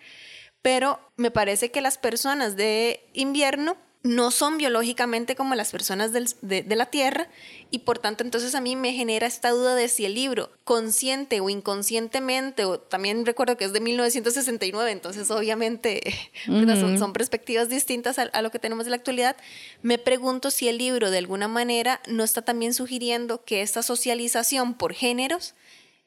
Pero 0.62 0.98
me 1.16 1.30
parece 1.30 1.70
que 1.70 1.82
las 1.82 1.98
personas 1.98 2.56
de 2.56 3.06
invierno 3.12 3.76
no 4.04 4.30
son 4.30 4.58
biológicamente 4.58 5.34
como 5.34 5.54
las 5.54 5.72
personas 5.72 6.12
de, 6.12 6.76
la 6.76 6.86
Tierra 6.86 7.26
y 7.70 7.80
por 7.80 7.98
tanto 7.98 8.22
entonces 8.22 8.54
a 8.54 8.60
mí 8.60 8.76
me 8.76 8.92
genera 8.92 9.26
esta 9.26 9.48
duda 9.48 9.74
de 9.74 9.88
si 9.88 10.04
el 10.04 10.14
libro 10.14 10.52
consciente 10.64 11.40
o 11.40 11.48
inconscientemente, 11.48 12.66
o 12.66 12.78
también 12.78 13.24
recuerdo 13.24 13.56
que 13.56 13.64
es 13.64 13.72
de 13.72 13.80
1969, 13.80 14.92
entonces 14.92 15.30
obviamente 15.30 16.02
son, 16.46 17.14
perspectivas 17.14 17.70
distintas 17.70 18.18
a, 18.18 18.24
a, 18.24 18.42
lo 18.42 18.50
que 18.50 18.58
tenemos 18.58 18.84
de 18.84 18.90
la 18.90 18.96
actualidad, 18.96 19.36
me 19.80 19.96
pregunto 19.96 20.50
si 20.50 20.68
el 20.68 20.76
libro 20.76 21.10
de 21.10 21.18
alguna 21.18 21.48
manera 21.48 22.02
no 22.06 22.24
está 22.24 22.42
también 22.42 22.74
sugiriendo 22.74 23.42
que 23.44 23.62
esta 23.62 23.82
socialización 23.82 24.74
por 24.74 24.92
géneros 24.92 25.54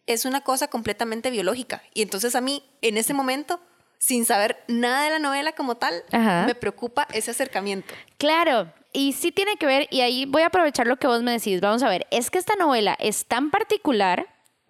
es 0.05 0.25
una 0.25 0.41
cosa 0.41 0.67
completamente 0.67 1.31
biológica. 1.31 1.81
Y 1.95 2.03
entonces 2.03 2.35
a 2.35 2.41
mí 2.41 2.63
en 2.81 2.97
ese 2.97 3.15
momento 3.15 3.59
sin 3.99 4.25
saber 4.25 4.57
nada 4.67 5.03
de 5.03 5.09
la 5.11 5.19
novela 5.19 5.53
como 5.53 5.75
tal, 5.75 6.03
me 6.11 6.55
preocupa 6.55 7.07
ese 7.13 7.31
acercamiento. 7.31 7.93
Claro, 8.17 8.71
y 8.93 9.13
sí 9.13 9.31
tiene 9.31 9.57
que 9.57 9.65
ver, 9.65 9.87
y 9.91 10.01
ahí 10.01 10.25
voy 10.25 10.43
a 10.43 10.47
aprovechar 10.47 10.87
lo 10.87 10.97
que 10.97 11.07
vos 11.07 11.21
me 11.23 11.31
decís, 11.31 11.61
vamos 11.61 11.83
a 11.83 11.89
ver, 11.89 12.07
es 12.11 12.29
que 12.31 12.37
esta 12.37 12.55
novela 12.55 12.95
es 12.99 13.25
tan 13.25 13.51
particular, 13.51 14.27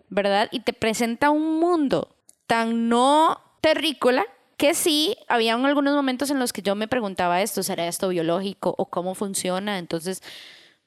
¿verdad? 0.10 0.50
Y 0.52 0.62
te 0.62 0.74
presenta 0.74 1.30
un 1.30 1.60
mundo 1.60 2.16
tan 2.48 2.90
no 2.90 3.42
terrícola 3.62 4.26
que 4.58 4.74
sí, 4.74 5.16
había 5.28 5.54
algunos 5.54 5.96
momentos 5.96 6.32
en 6.32 6.40
los 6.40 6.52
que 6.52 6.63
yo 6.63 6.76
me 6.76 6.88
preguntaba 6.88 7.42
esto, 7.42 7.62
¿será 7.62 7.88
esto 7.88 8.10
biológico 8.10 8.74
o 8.78 8.88
cómo 8.88 9.13
funciona? 9.13 9.78
Entonces, 9.78 10.24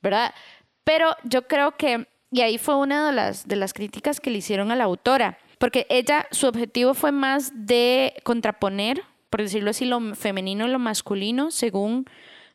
¿verdad? 0.02 0.34
Pero 0.82 1.14
yo 1.22 1.46
creo 1.46 1.76
que, 1.76 2.08
y 2.32 2.40
ahí 2.40 2.58
fue 2.58 2.74
una 2.76 3.06
de 3.06 3.12
las, 3.12 3.46
de 3.46 3.54
las 3.56 3.72
críticas 3.72 4.20
que 4.20 4.30
le 4.30 4.38
hicieron 4.38 4.72
a 4.72 4.76
la 4.76 4.84
autora, 4.84 5.38
porque 5.60 5.86
ella, 5.90 6.26
su 6.30 6.46
objetivo 6.46 6.94
fue 6.94 7.12
más 7.12 7.52
de 7.54 8.14
contraponer, 8.24 9.02
por 9.28 9.42
decirlo 9.42 9.70
así, 9.70 9.84
lo 9.84 10.14
femenino 10.14 10.66
y 10.66 10.70
lo 10.70 10.78
masculino, 10.78 11.50
según 11.50 12.06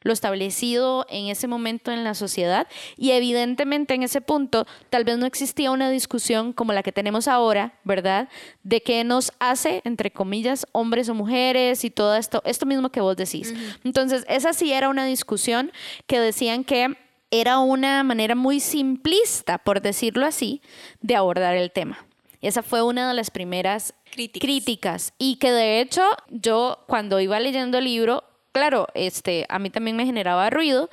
lo 0.02 0.12
establecido 0.12 1.06
en 1.10 1.28
ese 1.28 1.48
momento 1.48 1.92
en 1.92 2.04
la 2.04 2.16
sociedad. 2.16 2.68
Y 2.98 3.12
evidentemente 3.12 3.94
en 3.94 4.02
ese 4.02 4.22
punto 4.22 4.66
tal 4.90 5.04
vez 5.04 5.20
no 5.20 5.28
existía 5.28 5.70
una 5.70 5.92
discusión 5.92 6.52
como 6.52 6.74
la 6.74 6.82
que 6.82 6.92
tenemos 6.92 7.28
ahora, 7.28 7.74
¿verdad? 7.84 8.28
De 8.64 8.82
qué 8.82 9.04
nos 9.04 9.32
hace, 9.38 9.82
entre 9.84 10.10
comillas, 10.10 10.66
hombres 10.72 11.08
o 11.08 11.14
mujeres 11.14 11.86
y 11.86 11.92
todo 11.92 12.16
esto, 12.16 12.42
esto 12.44 12.66
mismo 12.66 12.90
que 12.90 13.02
vos 13.02 13.16
decís. 13.16 13.54
Entonces, 13.84 14.26
esa 14.28 14.52
sí 14.54 14.74
era 14.74 14.90
una 14.90 15.06
discusión 15.06 15.72
que 16.08 16.20
decían 16.20 16.64
que 16.64 16.98
era 17.30 17.60
una 17.60 18.02
manera 18.02 18.34
muy 18.34 18.60
simplista, 18.60 19.60
por 19.60 19.82
decirlo 19.82 20.26
así, 20.26 20.64
de 21.02 21.16
abordar 21.16 21.56
el 21.56 21.72
tema. 21.72 22.08
Esa 22.42 22.64
fue 22.64 22.82
una 22.82 23.08
de 23.08 23.14
las 23.14 23.32
primeras 23.32 23.94
críticas. 24.12 25.14
Y 25.18 25.38
que 25.38 25.52
de 25.52 25.82
hecho 25.82 26.04
yo 26.30 26.84
cuando 26.88 27.20
iba 27.20 27.40
leyendo 27.40 27.78
el 27.78 27.86
libro, 27.86 28.24
claro, 28.52 28.88
este, 28.94 29.46
a 29.50 29.60
mí 29.60 29.70
también 29.70 29.98
me 29.98 30.06
generaba 30.06 30.50
ruido, 30.50 30.90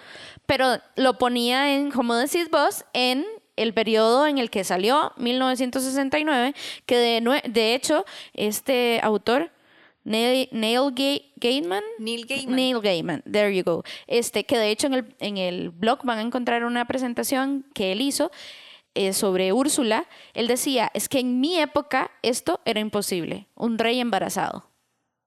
pero 0.47 0.79
lo 0.97 1.19
ponía 1.19 1.75
en, 1.75 1.91
como 1.91 2.15
decís 2.15 2.51
vos, 2.51 2.85
en 2.93 3.25
el 3.57 3.75
periodo 3.75 4.27
en 4.27 4.39
el 4.39 4.51
que 4.51 4.65
salió, 4.65 5.13
1969, 5.17 6.55
que 6.87 6.97
de, 6.97 7.43
de 7.49 7.75
hecho 7.75 8.05
este 8.35 9.01
autor... 9.03 9.51
Neil, 10.05 10.49
Gaiman. 11.37 11.85
Neil 12.01 12.27
Gaiman. 12.27 12.57
Neil 12.57 12.81
Gaiman, 12.81 13.23
there 13.23 13.55
you 13.55 13.63
go. 13.63 13.85
Este, 14.09 14.45
que 14.45 14.59
de 14.59 14.71
hecho 14.71 14.89
en 14.89 14.95
el, 14.95 15.15
en 15.21 15.37
el 15.39 15.71
blog 15.71 16.05
van 16.05 16.19
a 16.19 16.23
encontrar 16.23 16.65
una 16.65 16.87
presentación 16.87 17.65
que 17.73 17.93
él 17.93 18.01
hizo 18.01 18.33
eh, 18.95 19.13
sobre 19.13 19.53
Úrsula, 19.53 20.07
él 20.35 20.47
decía, 20.49 20.91
es 20.95 21.09
que 21.09 21.21
en 21.21 21.41
mi 21.41 21.59
época 21.59 22.11
esto 22.23 22.61
era 22.65 22.81
imposible, 22.81 23.49
un 23.55 23.79
rey 23.79 24.01
embarazado. 24.01 24.71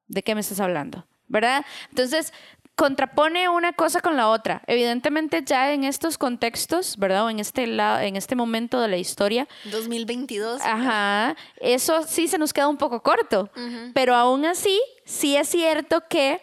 ¿De 0.07 0.21
qué 0.21 0.35
me 0.35 0.41
estás 0.41 0.59
hablando? 0.59 1.07
¿Verdad? 1.27 1.65
Entonces, 1.89 2.31
contrapone 2.75 3.49
una 3.49 3.73
cosa 3.73 4.01
con 4.01 4.15
la 4.15 4.29
otra. 4.29 4.61
Evidentemente 4.67 5.41
ya 5.43 5.71
en 5.73 5.83
estos 5.83 6.17
contextos, 6.17 6.97
¿verdad? 6.97 7.25
O 7.25 7.29
en 7.29 7.39
este, 7.39 7.63
en 7.63 8.15
este 8.15 8.35
momento 8.35 8.79
de 8.81 8.89
la 8.89 8.97
historia. 8.97 9.47
2022. 9.65 10.61
Ajá. 10.61 11.35
Eso 11.59 12.03
sí 12.03 12.27
se 12.27 12.37
nos 12.37 12.53
queda 12.53 12.67
un 12.67 12.77
poco 12.77 13.01
corto. 13.01 13.49
Pero 13.93 14.15
aún 14.15 14.45
así, 14.45 14.79
sí 15.05 15.35
es 15.35 15.47
cierto 15.49 16.03
que 16.09 16.41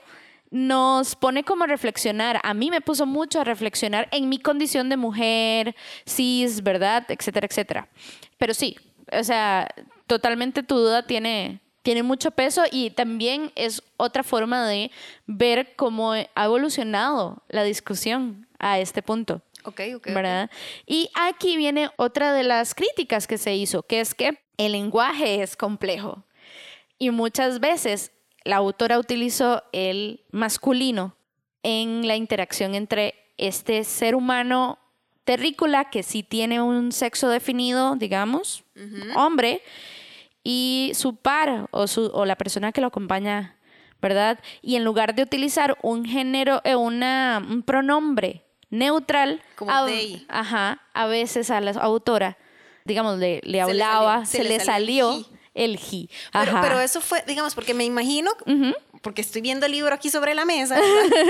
nos 0.53 1.17
pone 1.17 1.45
como 1.45 1.65
a 1.65 1.67
reflexionar. 1.67 2.39
A 2.45 2.53
mí 2.53 2.71
me 2.71 2.83
puso 2.83 3.07
mucho 3.07 3.41
a 3.41 3.45
reflexionar 3.45 4.09
en 4.13 4.29
mi 4.29 4.39
condición 4.39 4.91
de 4.91 4.99
mujer, 4.99 5.75
cis, 6.07 6.63
¿verdad? 6.63 7.07
Etcétera, 7.09 7.47
etcétera. 7.51 7.89
Pero 8.37 8.53
sí, 8.53 8.77
o 9.11 9.25
sea, 9.25 9.67
totalmente 10.07 10.63
tu 10.63 10.77
duda 10.77 11.07
tiene, 11.07 11.61
tiene 11.83 12.03
mucho 12.03 12.33
peso 12.33 12.65
y 12.71 12.91
también 12.91 13.51
es 13.55 13.83
otra 13.97 14.23
forma 14.23 14.69
de 14.69 14.91
ver 15.27 15.75
cómo 15.75 16.13
ha 16.13 16.45
evolucionado 16.45 17.43
la 17.49 17.65
discusión 17.65 18.47
a 18.59 18.79
este 18.79 19.01
punto. 19.01 19.41
Ok, 19.65 19.81
ok. 19.97 20.09
¿Verdad? 20.09 20.51
Y 20.87 21.09
aquí 21.15 21.57
viene 21.57 21.89
otra 21.97 22.35
de 22.35 22.43
las 22.43 22.75
críticas 22.75 23.27
que 23.27 23.39
se 23.39 23.55
hizo, 23.55 23.85
que 23.85 24.01
es 24.01 24.15
que 24.15 24.39
el 24.59 24.73
lenguaje 24.73 25.43
es 25.43 25.57
complejo. 25.57 26.25
Y 26.99 27.11
muchas 27.11 27.59
veces 27.59 28.13
la 28.45 28.57
autora 28.57 28.99
utilizó 28.99 29.63
el 29.73 30.25
masculino 30.31 31.17
en 31.63 32.07
la 32.07 32.17
interacción 32.17 32.75
entre 32.75 33.15
este 33.39 33.85
ser 33.85 34.15
humano 34.15 34.79
terrícola 35.25 35.91
que 35.91 36.03
sí 36.03 36.23
tiene 36.23 36.61
un 36.61 36.93
sexo 36.93 37.29
definido, 37.29 37.95
digamos, 37.97 38.65
hombre, 39.15 39.63
y 40.45 40.93
su 40.95 41.17
par 41.17 41.69
o, 41.71 41.87
su, 41.87 42.07
o 42.07 42.25
la 42.25 42.37
persona 42.37 42.73
que 42.73 42.81
lo 42.81 42.89
acompaña, 42.89 43.57
¿verdad? 44.01 44.41
Y 44.61 44.77
en 44.77 44.85
lugar 44.85 45.15
de 45.15 45.23
utilizar 45.23 45.79
un 45.83 46.05
género, 46.05 46.61
eh, 46.65 46.75
una, 46.75 47.41
un 47.49 47.63
pronombre 47.63 48.45
neutral, 48.71 49.41
como 49.55 49.71
a, 49.71 49.87
they. 49.87 50.27
ajá, 50.29 50.81
a 50.93 51.07
veces 51.07 51.51
a 51.51 51.61
la 51.61 51.71
autora, 51.73 52.37
digamos, 52.85 53.19
le, 53.19 53.41
le 53.45 53.61
hablaba, 53.61 54.25
se, 54.25 54.43
le, 54.43 54.59
salió, 54.59 55.25
el 55.55 55.77
he. 55.77 56.09
Pero, 56.33 56.59
pero, 56.63 56.81
eso 56.81 57.01
fue, 57.01 57.23
digamos, 57.27 57.55
porque 57.55 57.75
me 57.75 57.85
imagino, 57.85 58.31
porque 59.03 59.21
estoy 59.21 59.43
viendo 59.43 59.67
el 59.67 59.73
libro 59.73 59.95
aquí 59.95 60.11
sobre 60.11 60.35
la 60.35 60.45
mesa, 60.45 60.81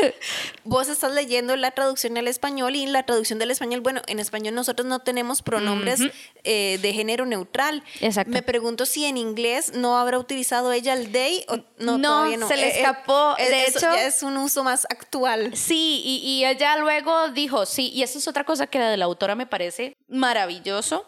vos 0.64 0.88
estás 0.88 1.12
leyendo 1.12 1.56
la 1.56 1.70
traducción 1.72 2.16
al 2.16 2.28
español 2.28 2.76
y 2.76 2.87
la 2.87 3.02
traducción 3.04 3.38
del 3.38 3.50
español, 3.50 3.80
bueno, 3.80 4.02
en 4.06 4.18
español 4.18 4.54
nosotros 4.54 4.87
no 4.87 5.00
tenemos 5.00 5.42
pronombres 5.42 6.00
eh, 6.44 6.78
de 6.80 6.92
género 6.92 7.26
neutral. 7.26 7.82
Exacto. 8.00 8.32
Me 8.32 8.42
pregunto 8.42 8.87
si 8.87 9.04
en 9.06 9.16
inglés 9.16 9.72
no 9.74 9.98
habrá 9.98 10.18
utilizado 10.18 10.72
ella 10.72 10.92
el 10.92 11.11
they 11.11 11.44
o 11.48 11.56
no, 11.78 11.98
no, 11.98 12.08
todavía 12.08 12.37
no. 12.37 12.48
se 12.48 12.56
le 12.56 12.62
Eh, 12.62 12.68
eh, 12.68 12.80
escapó. 12.80 13.35
de 13.38 13.64
eso 13.64 13.78
hecho, 13.78 13.92
es 13.92 14.22
un 14.22 14.37
uso 14.37 14.62
más 14.62 14.85
actual. 14.88 15.56
Sí, 15.56 16.00
y, 16.04 16.18
y 16.24 16.44
ella 16.44 16.76
luego 16.76 17.28
dijo, 17.30 17.66
sí, 17.66 17.90
y 17.92 18.02
eso 18.02 18.18
es 18.18 18.28
otra 18.28 18.44
cosa 18.44 18.66
que 18.66 18.78
la 18.78 18.90
de 18.90 18.96
la 18.96 19.06
autora 19.06 19.35
me 19.35 19.46
parece 19.46 19.96
maravilloso. 20.08 21.06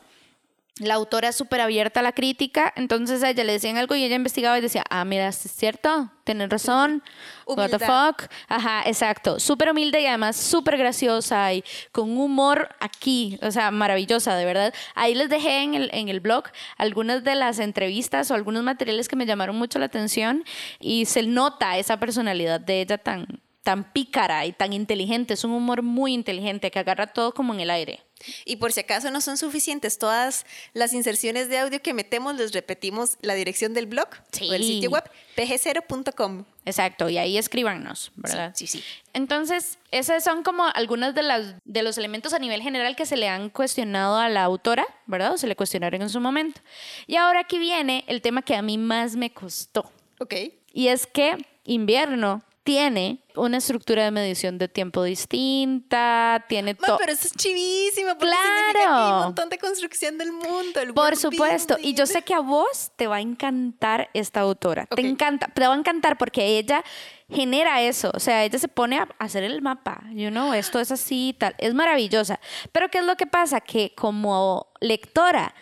La 0.80 0.94
autora 0.94 1.28
es 1.28 1.36
súper 1.36 1.60
abierta 1.60 2.00
a 2.00 2.02
la 2.02 2.10
crítica, 2.10 2.72
entonces 2.74 3.22
a 3.22 3.30
ella 3.30 3.44
le 3.44 3.52
decían 3.52 3.76
algo 3.76 3.94
y 3.94 4.02
ella 4.02 4.16
investigaba 4.16 4.58
y 4.58 4.60
decía, 4.60 4.82
ah, 4.90 5.04
mira, 5.04 5.28
es 5.28 5.36
cierto, 5.36 6.10
tienes 6.24 6.48
razón, 6.48 7.00
what 7.46 7.70
the 7.70 7.78
fuck. 7.78 8.28
Ajá, 8.48 8.82
exacto, 8.84 9.38
súper 9.38 9.70
humilde 9.70 10.00
y 10.00 10.06
además 10.06 10.34
súper 10.34 10.76
graciosa 10.76 11.52
y 11.54 11.62
con 11.92 12.18
humor 12.18 12.74
aquí, 12.80 13.38
o 13.40 13.52
sea, 13.52 13.70
maravillosa, 13.70 14.34
de 14.34 14.44
verdad. 14.44 14.74
Ahí 14.96 15.14
les 15.14 15.28
dejé 15.28 15.62
en 15.62 15.74
el, 15.74 15.90
en 15.92 16.08
el 16.08 16.18
blog 16.18 16.46
algunas 16.76 17.22
de 17.22 17.36
las 17.36 17.60
entrevistas 17.60 18.32
o 18.32 18.34
algunos 18.34 18.64
materiales 18.64 19.06
que 19.06 19.14
me 19.14 19.26
llamaron 19.26 19.54
mucho 19.54 19.78
la 19.78 19.86
atención 19.86 20.42
y 20.80 21.04
se 21.04 21.22
nota 21.22 21.78
esa 21.78 22.00
personalidad 22.00 22.58
de 22.58 22.80
ella 22.80 22.98
tan, 22.98 23.40
tan 23.62 23.92
pícara 23.92 24.44
y 24.44 24.52
tan 24.52 24.72
inteligente, 24.72 25.34
es 25.34 25.44
un 25.44 25.52
humor 25.52 25.82
muy 25.82 26.14
inteligente 26.14 26.72
que 26.72 26.80
agarra 26.80 27.06
todo 27.06 27.32
como 27.32 27.54
en 27.54 27.60
el 27.60 27.70
aire. 27.70 28.02
Y 28.44 28.56
por 28.56 28.72
si 28.72 28.80
acaso 28.80 29.10
no 29.10 29.20
son 29.20 29.36
suficientes 29.36 29.98
todas 29.98 30.46
las 30.72 30.92
inserciones 30.92 31.48
de 31.48 31.58
audio 31.58 31.82
que 31.82 31.92
metemos, 31.92 32.36
les 32.36 32.52
repetimos 32.52 33.18
la 33.20 33.34
dirección 33.34 33.74
del 33.74 33.86
blog 33.86 34.08
Sí. 34.32 34.48
o 34.50 34.54
el 34.54 34.62
sitio 34.62 34.90
web 34.90 35.04
pg0.com. 35.36 36.44
Exacto, 36.64 37.08
y 37.10 37.18
ahí 37.18 37.36
escríbanos, 37.36 38.12
¿verdad? 38.16 38.52
Sí, 38.54 38.66
sí, 38.66 38.78
sí. 38.78 38.84
Entonces, 39.12 39.78
esos 39.90 40.22
son 40.24 40.42
como 40.42 40.64
algunos 40.66 41.14
de, 41.14 41.22
las, 41.22 41.54
de 41.64 41.82
los 41.82 41.98
elementos 41.98 42.32
a 42.32 42.38
nivel 42.38 42.62
general 42.62 42.96
que 42.96 43.04
se 43.06 43.16
le 43.16 43.28
han 43.28 43.50
cuestionado 43.50 44.16
a 44.18 44.28
la 44.28 44.42
autora, 44.44 44.86
¿verdad? 45.06 45.34
O 45.34 45.38
se 45.38 45.46
le 45.46 45.56
cuestionaron 45.56 46.00
en 46.02 46.08
su 46.08 46.20
momento. 46.20 46.60
Y 47.06 47.16
ahora 47.16 47.40
aquí 47.40 47.58
viene 47.58 48.04
el 48.06 48.22
tema 48.22 48.42
que 48.42 48.54
a 48.56 48.62
mí 48.62 48.78
más 48.78 49.16
me 49.16 49.30
costó. 49.30 49.90
Ok. 50.20 50.34
Y 50.72 50.88
es 50.88 51.06
que 51.06 51.36
invierno 51.64 52.42
tiene 52.64 53.22
una 53.36 53.58
estructura 53.58 54.04
de 54.04 54.10
medición 54.10 54.56
de 54.58 54.68
tiempo 54.68 55.02
distinta, 55.04 56.44
tiene 56.48 56.74
todo. 56.74 56.96
pero 56.98 57.12
eso 57.12 57.26
es 57.26 57.34
chivísimo, 57.34 58.10
porque 58.18 58.32
significa 58.34 58.72
que 58.72 58.78
hay 58.78 58.84
Claro. 58.86 59.16
un 59.18 59.22
montón 59.24 59.48
de 59.50 59.58
construcción 59.58 60.18
del 60.18 60.32
mundo. 60.32 60.80
el 60.80 60.94
Por 60.94 61.16
supuesto, 61.16 61.76
y 61.80 61.94
yo 61.94 62.06
sé 62.06 62.22
que 62.22 62.32
a 62.34 62.40
vos 62.40 62.90
te 62.96 63.06
va 63.06 63.16
a 63.16 63.20
encantar 63.20 64.08
esta 64.14 64.40
autora. 64.40 64.86
Te 64.86 65.02
encanta, 65.06 65.48
te 65.48 65.66
va 65.66 65.74
a 65.74 65.76
encantar 65.76 66.16
porque 66.16 66.58
ella 66.58 66.82
genera 67.28 67.82
eso, 67.82 68.10
o 68.14 68.20
sea, 68.20 68.44
ella 68.44 68.58
se 68.58 68.68
pone 68.68 68.98
a 68.98 69.08
hacer 69.18 69.42
el 69.44 69.60
mapa, 69.62 70.02
you 70.12 70.30
know, 70.30 70.52
esto 70.54 70.80
es 70.80 70.90
así 70.90 71.28
y 71.28 71.32
tal, 71.34 71.54
es 71.58 71.74
maravillosa. 71.74 72.40
Pero 72.72 72.88
¿qué 72.88 72.98
es 72.98 73.04
lo 73.04 73.16
que 73.16 73.26
pasa? 73.26 73.60
Que 73.60 73.94
como 73.94 74.68
lectora 74.80 75.54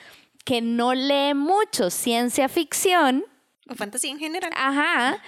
que 0.45 0.61
no 0.61 0.95
lee 0.95 1.35
mucho 1.35 1.91
ciencia 1.91 2.49
ficción, 2.49 3.25
O 3.69 3.75
fantasía 3.75 4.11
en 4.11 4.19
general. 4.19 4.51
ajá, 4.55 5.19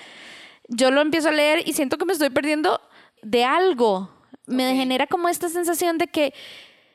yo 0.68 0.90
lo 0.90 1.00
empiezo 1.00 1.28
a 1.28 1.32
leer 1.32 1.66
y 1.66 1.72
siento 1.72 1.98
que 1.98 2.04
me 2.04 2.12
estoy 2.12 2.30
perdiendo 2.30 2.80
de 3.22 3.44
algo. 3.44 4.10
Me 4.46 4.74
genera 4.74 5.06
como 5.06 5.28
esta 5.28 5.48
sensación 5.48 5.98
de 5.98 6.08
que 6.08 6.34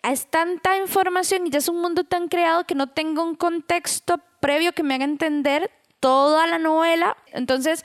es 0.03 0.27
tanta 0.27 0.77
información 0.77 1.45
y 1.47 1.49
ya 1.49 1.57
es 1.59 1.67
un 1.67 1.81
mundo 1.81 2.03
tan 2.03 2.27
creado 2.27 2.65
que 2.65 2.75
no 2.75 2.87
tengo 2.87 3.23
un 3.23 3.35
contexto 3.35 4.19
previo 4.39 4.73
que 4.73 4.83
me 4.83 4.95
haga 4.95 5.05
entender 5.05 5.71
toda 5.99 6.47
la 6.47 6.59
novela. 6.59 7.17
Entonces, 7.33 7.83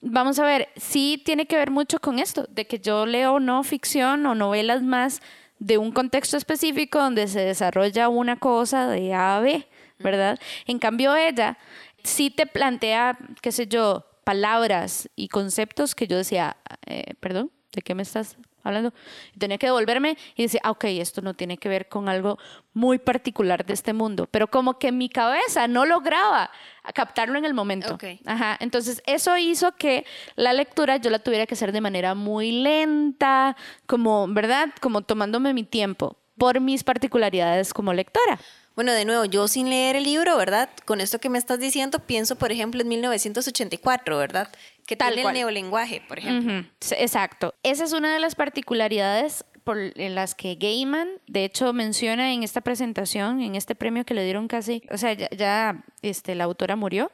vamos 0.00 0.38
a 0.38 0.44
ver, 0.44 0.68
sí 0.76 1.22
tiene 1.24 1.46
que 1.46 1.56
ver 1.56 1.70
mucho 1.70 2.00
con 2.00 2.18
esto, 2.18 2.46
de 2.50 2.66
que 2.66 2.78
yo 2.78 3.06
leo 3.06 3.40
no 3.40 3.62
ficción 3.62 4.26
o 4.26 4.34
novelas 4.34 4.82
más 4.82 5.22
de 5.58 5.78
un 5.78 5.92
contexto 5.92 6.36
específico 6.36 6.98
donde 6.98 7.28
se 7.28 7.40
desarrolla 7.40 8.08
una 8.08 8.36
cosa 8.38 8.88
de 8.88 9.14
A 9.14 9.36
a 9.36 9.40
B, 9.40 9.66
¿verdad? 9.98 10.38
En 10.66 10.78
cambio, 10.78 11.14
ella 11.14 11.56
sí 12.02 12.30
te 12.30 12.46
plantea, 12.46 13.16
qué 13.40 13.52
sé 13.52 13.66
yo, 13.66 14.04
palabras 14.24 15.08
y 15.16 15.28
conceptos 15.28 15.94
que 15.94 16.06
yo 16.06 16.16
decía, 16.16 16.56
eh, 16.86 17.14
perdón, 17.20 17.50
¿de 17.72 17.82
qué 17.82 17.94
me 17.94 18.02
estás 18.02 18.36
hablando? 18.62 18.92
Y 19.34 19.38
tenía 19.38 19.58
que 19.58 19.66
devolverme 19.66 20.16
y 20.34 20.42
decía, 20.42 20.60
ah, 20.64 20.70
ok, 20.70 20.84
esto 20.84 21.22
no 21.22 21.34
tiene 21.34 21.58
que 21.58 21.68
ver 21.68 21.88
con 21.88 22.08
algo 22.08 22.38
muy 22.72 22.98
particular 22.98 23.64
de 23.64 23.74
este 23.74 23.92
mundo, 23.92 24.26
pero 24.30 24.48
como 24.48 24.78
que 24.78 24.90
mi 24.92 25.08
cabeza 25.08 25.68
no 25.68 25.84
lograba 25.86 26.50
captarlo 26.94 27.38
en 27.38 27.44
el 27.44 27.54
momento. 27.54 27.94
Ok. 27.94 28.04
Ajá, 28.26 28.56
entonces 28.60 29.02
eso 29.06 29.36
hizo 29.36 29.76
que 29.76 30.04
la 30.36 30.52
lectura 30.52 30.96
yo 30.96 31.10
la 31.10 31.18
tuviera 31.18 31.46
que 31.46 31.54
hacer 31.54 31.72
de 31.72 31.80
manera 31.80 32.14
muy 32.14 32.52
lenta, 32.52 33.56
como, 33.86 34.26
¿verdad? 34.28 34.70
Como 34.80 35.02
tomándome 35.02 35.54
mi 35.54 35.64
tiempo 35.64 36.16
por 36.36 36.60
mis 36.60 36.82
particularidades 36.82 37.72
como 37.72 37.92
lectora. 37.92 38.38
Bueno, 38.74 38.92
de 38.92 39.04
nuevo, 39.04 39.24
yo 39.24 39.46
sin 39.46 39.70
leer 39.70 39.96
el 39.96 40.04
libro, 40.04 40.36
¿verdad? 40.36 40.68
Con 40.84 41.00
esto 41.00 41.20
que 41.20 41.28
me 41.28 41.38
estás 41.38 41.60
diciendo, 41.60 42.00
pienso, 42.00 42.36
por 42.36 42.50
ejemplo, 42.50 42.80
en 42.80 42.88
1984, 42.88 44.18
¿verdad? 44.18 44.48
Que 44.86 44.96
Tal 44.96 45.18
el 45.18 45.32
neolenguaje, 45.32 46.02
por 46.08 46.18
ejemplo. 46.18 46.64
Exacto. 46.98 47.54
Esa 47.62 47.84
es 47.84 47.92
una 47.92 48.12
de 48.12 48.18
las 48.18 48.34
particularidades 48.34 49.44
por 49.64 49.78
en 49.78 50.14
las 50.14 50.34
que 50.34 50.56
Gaiman, 50.56 51.08
de 51.26 51.44
hecho, 51.44 51.72
menciona 51.72 52.32
en 52.32 52.42
esta 52.42 52.60
presentación, 52.60 53.40
en 53.40 53.54
este 53.54 53.74
premio 53.74 54.04
que 54.04 54.12
le 54.12 54.22
dieron 54.22 54.46
casi, 54.46 54.82
o 54.90 54.98
sea, 54.98 55.14
ya, 55.14 55.28
ya, 55.30 55.84
este, 56.02 56.34
la 56.34 56.44
autora 56.44 56.76
murió 56.76 57.10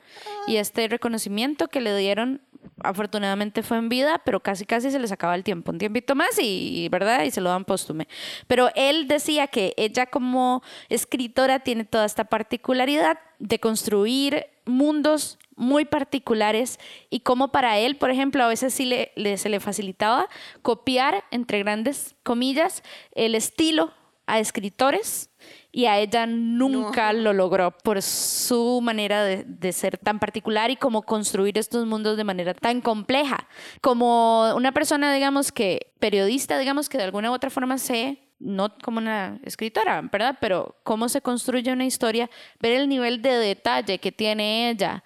y 0.49 0.57
este 0.57 0.89
reconocimiento 0.89 1.69
que 1.69 1.81
le 1.81 1.97
dieron, 1.97 2.43
afortunadamente 2.83 3.63
fue 3.63 3.79
en 3.79 3.89
vida, 3.89 4.21
pero 4.25 4.41
casi 4.41 4.65
casi 4.65 4.91
se 4.91 4.99
les 4.99 5.13
acaba 5.13 5.35
el 5.35 5.45
tiempo, 5.45 5.73
un 5.73 5.79
tiempito 5.79 6.15
más 6.15 6.39
y, 6.41 6.89
¿verdad? 6.91 7.25
Y 7.25 7.31
se 7.31 7.41
lo 7.41 7.51
dan 7.51 7.65
póstume. 7.65 8.09
Pero 8.47 8.71
él 8.75 9.09
decía 9.09 9.47
que 9.47 9.75
ella 9.77 10.07
como 10.07 10.63
escritora 10.89 11.61
tiene 11.61 11.85
toda 11.85 12.05
esta 12.05 12.25
particularidad 12.25 13.19
de 13.39 13.59
construir 13.59 14.47
mundos 14.65 15.39
muy 15.57 15.85
particulares 15.85 16.79
y 17.11 17.21
como 17.21 17.49
para 17.49 17.79
él, 17.79 17.97
por 17.97 18.11
ejemplo, 18.11 18.43
a 18.43 18.49
veces 18.49 18.73
sí 18.73 18.87
le, 18.87 19.37
se 19.37 19.49
le 19.49 19.61
facilitaba 19.61 20.29
copiar, 20.63 21.25
entre 21.31 21.59
grandes 21.59 22.15
comillas, 22.23 22.83
el 23.15 23.35
estilo 23.35 23.93
a 24.27 24.39
escritores 24.39 25.31
y 25.73 25.87
a 25.87 25.99
ella 25.99 26.27
nunca 26.27 27.13
lo 27.13 27.33
logró 27.33 27.71
por 27.71 28.03
su 28.03 28.81
manera 28.83 29.23
de, 29.25 29.45
de 29.45 29.73
ser 29.73 29.99
tan 29.99 30.19
particular 30.19 30.71
y 30.71 30.77
como 30.77 31.03
construir 31.03 31.59
estos 31.59 31.87
mundos 31.87 32.17
de 32.17 32.25
manera 32.25 32.55
tan 32.55 32.81
compleja. 32.81 33.47
Como 33.81 34.55
una 34.55 34.73
persona, 34.73 35.15
digamos 35.15 35.53
que 35.53 35.93
periodista, 35.99 36.59
digamos 36.59 36.89
que 36.89 36.99
de 36.99 37.05
alguna 37.05 37.31
u 37.31 37.35
otra 37.35 37.51
forma 37.51 37.79
sé 37.79 38.19
no 38.41 38.75
como 38.83 38.99
una 38.99 39.39
escritora, 39.45 40.01
¿verdad? 40.01 40.39
Pero 40.41 40.77
cómo 40.83 41.09
se 41.09 41.21
construye 41.21 41.73
una 41.73 41.85
historia, 41.85 42.31
ver 42.59 42.73
el 42.73 42.89
nivel 42.89 43.23
de 43.23 43.33
detalle 43.33 43.99
que 43.99 44.11
tiene 44.11 44.71
ella 44.71 45.05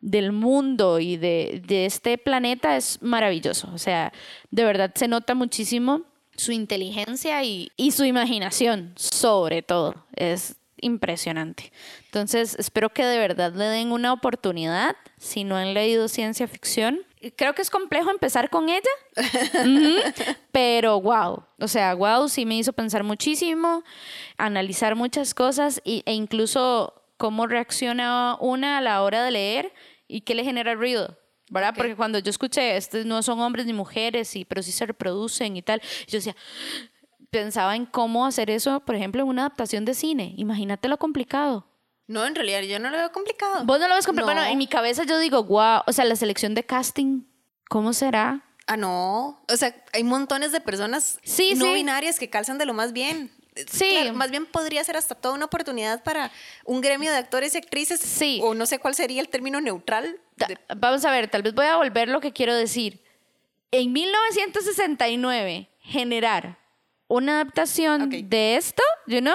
del 0.00 0.32
mundo 0.32 0.98
y 0.98 1.16
de, 1.16 1.62
de 1.64 1.86
este 1.86 2.18
planeta 2.18 2.76
es 2.76 3.00
maravilloso. 3.00 3.70
O 3.72 3.78
sea, 3.78 4.12
de 4.50 4.64
verdad 4.64 4.90
se 4.94 5.06
nota 5.06 5.34
muchísimo 5.34 6.02
su 6.36 6.52
inteligencia 6.52 7.42
y, 7.44 7.70
y 7.76 7.92
su 7.92 8.04
imaginación, 8.04 8.92
sobre 8.96 9.62
todo. 9.62 9.94
Es 10.14 10.56
impresionante. 10.82 11.72
Entonces, 12.04 12.56
espero 12.58 12.90
que 12.90 13.04
de 13.04 13.18
verdad 13.18 13.52
le 13.54 13.64
den 13.64 13.92
una 13.92 14.12
oportunidad 14.12 14.96
si 15.16 15.44
no 15.44 15.56
han 15.56 15.72
leído 15.72 16.08
ciencia 16.08 16.46
ficción. 16.46 17.00
Creo 17.36 17.54
que 17.54 17.62
es 17.62 17.70
complejo 17.70 18.10
empezar 18.10 18.50
con 18.50 18.68
ella, 18.68 18.82
pero 20.52 21.00
wow, 21.00 21.44
o 21.60 21.68
sea, 21.68 21.94
wow, 21.94 22.28
sí 22.28 22.44
me 22.44 22.56
hizo 22.56 22.72
pensar 22.72 23.04
muchísimo, 23.04 23.84
analizar 24.38 24.96
muchas 24.96 25.32
cosas 25.32 25.80
e 25.84 26.02
incluso 26.12 27.00
cómo 27.16 27.46
reacciona 27.46 28.36
una 28.40 28.78
a 28.78 28.80
la 28.80 29.02
hora 29.04 29.22
de 29.22 29.30
leer 29.30 29.72
y 30.08 30.22
qué 30.22 30.34
le 30.34 30.42
genera 30.42 30.74
ruido. 30.74 31.16
¿Verdad? 31.52 31.74
Porque 31.76 31.94
cuando 31.94 32.18
yo 32.18 32.30
escuché, 32.30 32.76
estos 32.76 33.04
no 33.04 33.22
son 33.22 33.38
hombres 33.40 33.66
ni 33.66 33.72
mujeres, 33.74 34.34
y, 34.36 34.44
pero 34.44 34.62
sí 34.62 34.72
se 34.72 34.86
reproducen 34.86 35.56
y 35.56 35.62
tal, 35.62 35.82
yo 36.08 36.18
decía, 36.18 36.34
pensaba 37.30 37.76
en 37.76 37.84
cómo 37.84 38.26
hacer 38.26 38.50
eso, 38.50 38.80
por 38.80 38.94
ejemplo, 38.94 39.22
en 39.22 39.28
una 39.28 39.42
adaptación 39.42 39.84
de 39.84 39.94
cine. 39.94 40.34
Imagínate 40.36 40.88
lo 40.88 40.98
complicado. 40.98 41.66
No, 42.06 42.26
en 42.26 42.34
realidad 42.34 42.62
yo 42.62 42.78
no 42.78 42.90
lo 42.90 42.96
veo 42.96 43.12
complicado. 43.12 43.64
Vos 43.64 43.78
no 43.78 43.86
lo 43.86 43.94
ves 43.94 44.06
complicado. 44.06 44.34
Bueno, 44.34 44.50
en 44.50 44.58
mi 44.58 44.66
cabeza 44.66 45.04
yo 45.04 45.18
digo, 45.18 45.44
wow, 45.44 45.82
o 45.86 45.92
sea, 45.92 46.04
la 46.04 46.16
selección 46.16 46.54
de 46.54 46.64
casting, 46.64 47.22
¿cómo 47.68 47.92
será? 47.92 48.42
Ah, 48.66 48.76
no. 48.76 49.44
O 49.50 49.56
sea, 49.56 49.74
hay 49.92 50.04
montones 50.04 50.52
de 50.52 50.60
personas 50.60 51.20
no 51.56 51.72
binarias 51.74 52.18
que 52.18 52.30
calzan 52.30 52.58
de 52.58 52.64
lo 52.64 52.74
más 52.74 52.92
bien. 52.92 53.30
Sí. 53.70 54.10
más 54.14 54.30
bien 54.30 54.46
podría 54.46 54.82
ser 54.84 54.96
hasta 54.96 55.14
toda 55.14 55.34
una 55.34 55.44
oportunidad 55.44 56.02
para 56.02 56.30
un 56.64 56.80
gremio 56.80 57.10
de 57.10 57.18
actores 57.18 57.54
y 57.54 57.58
actrices. 57.58 58.00
Sí. 58.00 58.40
O 58.42 58.54
no 58.54 58.66
sé 58.66 58.78
cuál 58.78 58.94
sería 58.94 59.20
el 59.20 59.28
término 59.28 59.60
neutral. 59.60 60.20
Vamos 60.76 61.04
a 61.04 61.10
ver, 61.10 61.28
tal 61.28 61.42
vez 61.42 61.54
voy 61.54 61.66
a 61.66 61.76
volver 61.76 62.08
lo 62.08 62.20
que 62.20 62.32
quiero 62.32 62.54
decir. 62.54 63.02
En 63.70 63.92
1969, 63.92 65.68
generar 65.80 66.58
una 67.08 67.34
adaptación 67.40 68.08
de 68.28 68.56
esto, 68.56 68.82
you 69.06 69.20
know, 69.20 69.34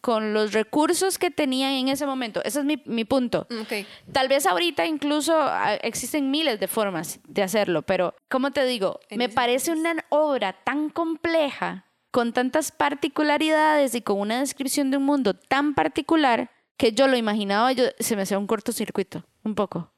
con 0.00 0.32
los 0.32 0.52
recursos 0.52 1.18
que 1.18 1.30
tenían 1.30 1.72
en 1.72 1.88
ese 1.88 2.06
momento. 2.06 2.42
Ese 2.44 2.60
es 2.60 2.64
mi, 2.64 2.82
mi 2.86 3.04
punto. 3.04 3.46
Mm, 3.50 4.12
Tal 4.12 4.28
vez 4.28 4.46
ahorita 4.46 4.86
incluso 4.86 5.34
ah, 5.38 5.74
existen 5.82 6.30
miles 6.30 6.58
de 6.58 6.68
formas 6.68 7.20
de 7.26 7.42
hacerlo, 7.42 7.82
pero 7.82 8.14
como 8.28 8.50
te 8.50 8.64
digo, 8.64 9.00
me 9.10 9.28
parece 9.28 9.72
una 9.72 9.94
obra 10.08 10.54
tan 10.64 10.88
compleja, 10.90 11.84
con 12.10 12.32
tantas 12.32 12.72
particularidades 12.72 13.94
y 13.94 14.02
con 14.02 14.20
una 14.20 14.40
descripción 14.40 14.90
de 14.90 14.96
un 14.96 15.04
mundo 15.04 15.34
tan 15.34 15.74
particular 15.74 16.50
que 16.76 16.92
yo 16.92 17.06
lo 17.06 17.16
imaginaba, 17.16 17.72
yo, 17.72 17.84
se 17.98 18.16
me 18.16 18.22
hacía 18.22 18.38
un 18.38 18.46
cortocircuito, 18.46 19.24
un 19.44 19.54
poco. 19.54 19.92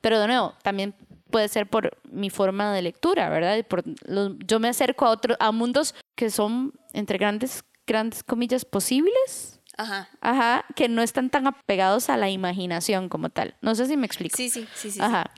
Pero 0.00 0.20
de 0.20 0.26
nuevo, 0.26 0.54
también 0.62 0.94
puede 1.30 1.48
ser 1.48 1.68
por 1.68 1.98
mi 2.04 2.30
forma 2.30 2.72
de 2.72 2.82
lectura, 2.82 3.28
¿verdad? 3.28 3.64
Por 3.66 3.82
yo 4.46 4.60
me 4.60 4.68
acerco 4.68 5.06
a 5.06 5.10
otros, 5.10 5.36
a 5.40 5.50
mundos 5.50 5.94
que 6.14 6.30
son, 6.30 6.72
entre 6.92 7.18
grandes, 7.18 7.64
grandes 7.86 8.22
comillas, 8.22 8.64
posibles. 8.64 9.60
Ajá. 9.76 10.08
Ajá, 10.20 10.64
que 10.76 10.88
no 10.88 11.02
están 11.02 11.30
tan 11.30 11.46
apegados 11.46 12.08
a 12.08 12.16
la 12.16 12.30
imaginación 12.30 13.08
como 13.08 13.30
tal. 13.30 13.56
No 13.62 13.74
sé 13.74 13.86
si 13.86 13.96
me 13.96 14.06
explico. 14.06 14.36
Sí, 14.36 14.48
sí, 14.48 14.68
sí, 14.74 14.92
sí. 14.92 15.00
Ajá. 15.00 15.30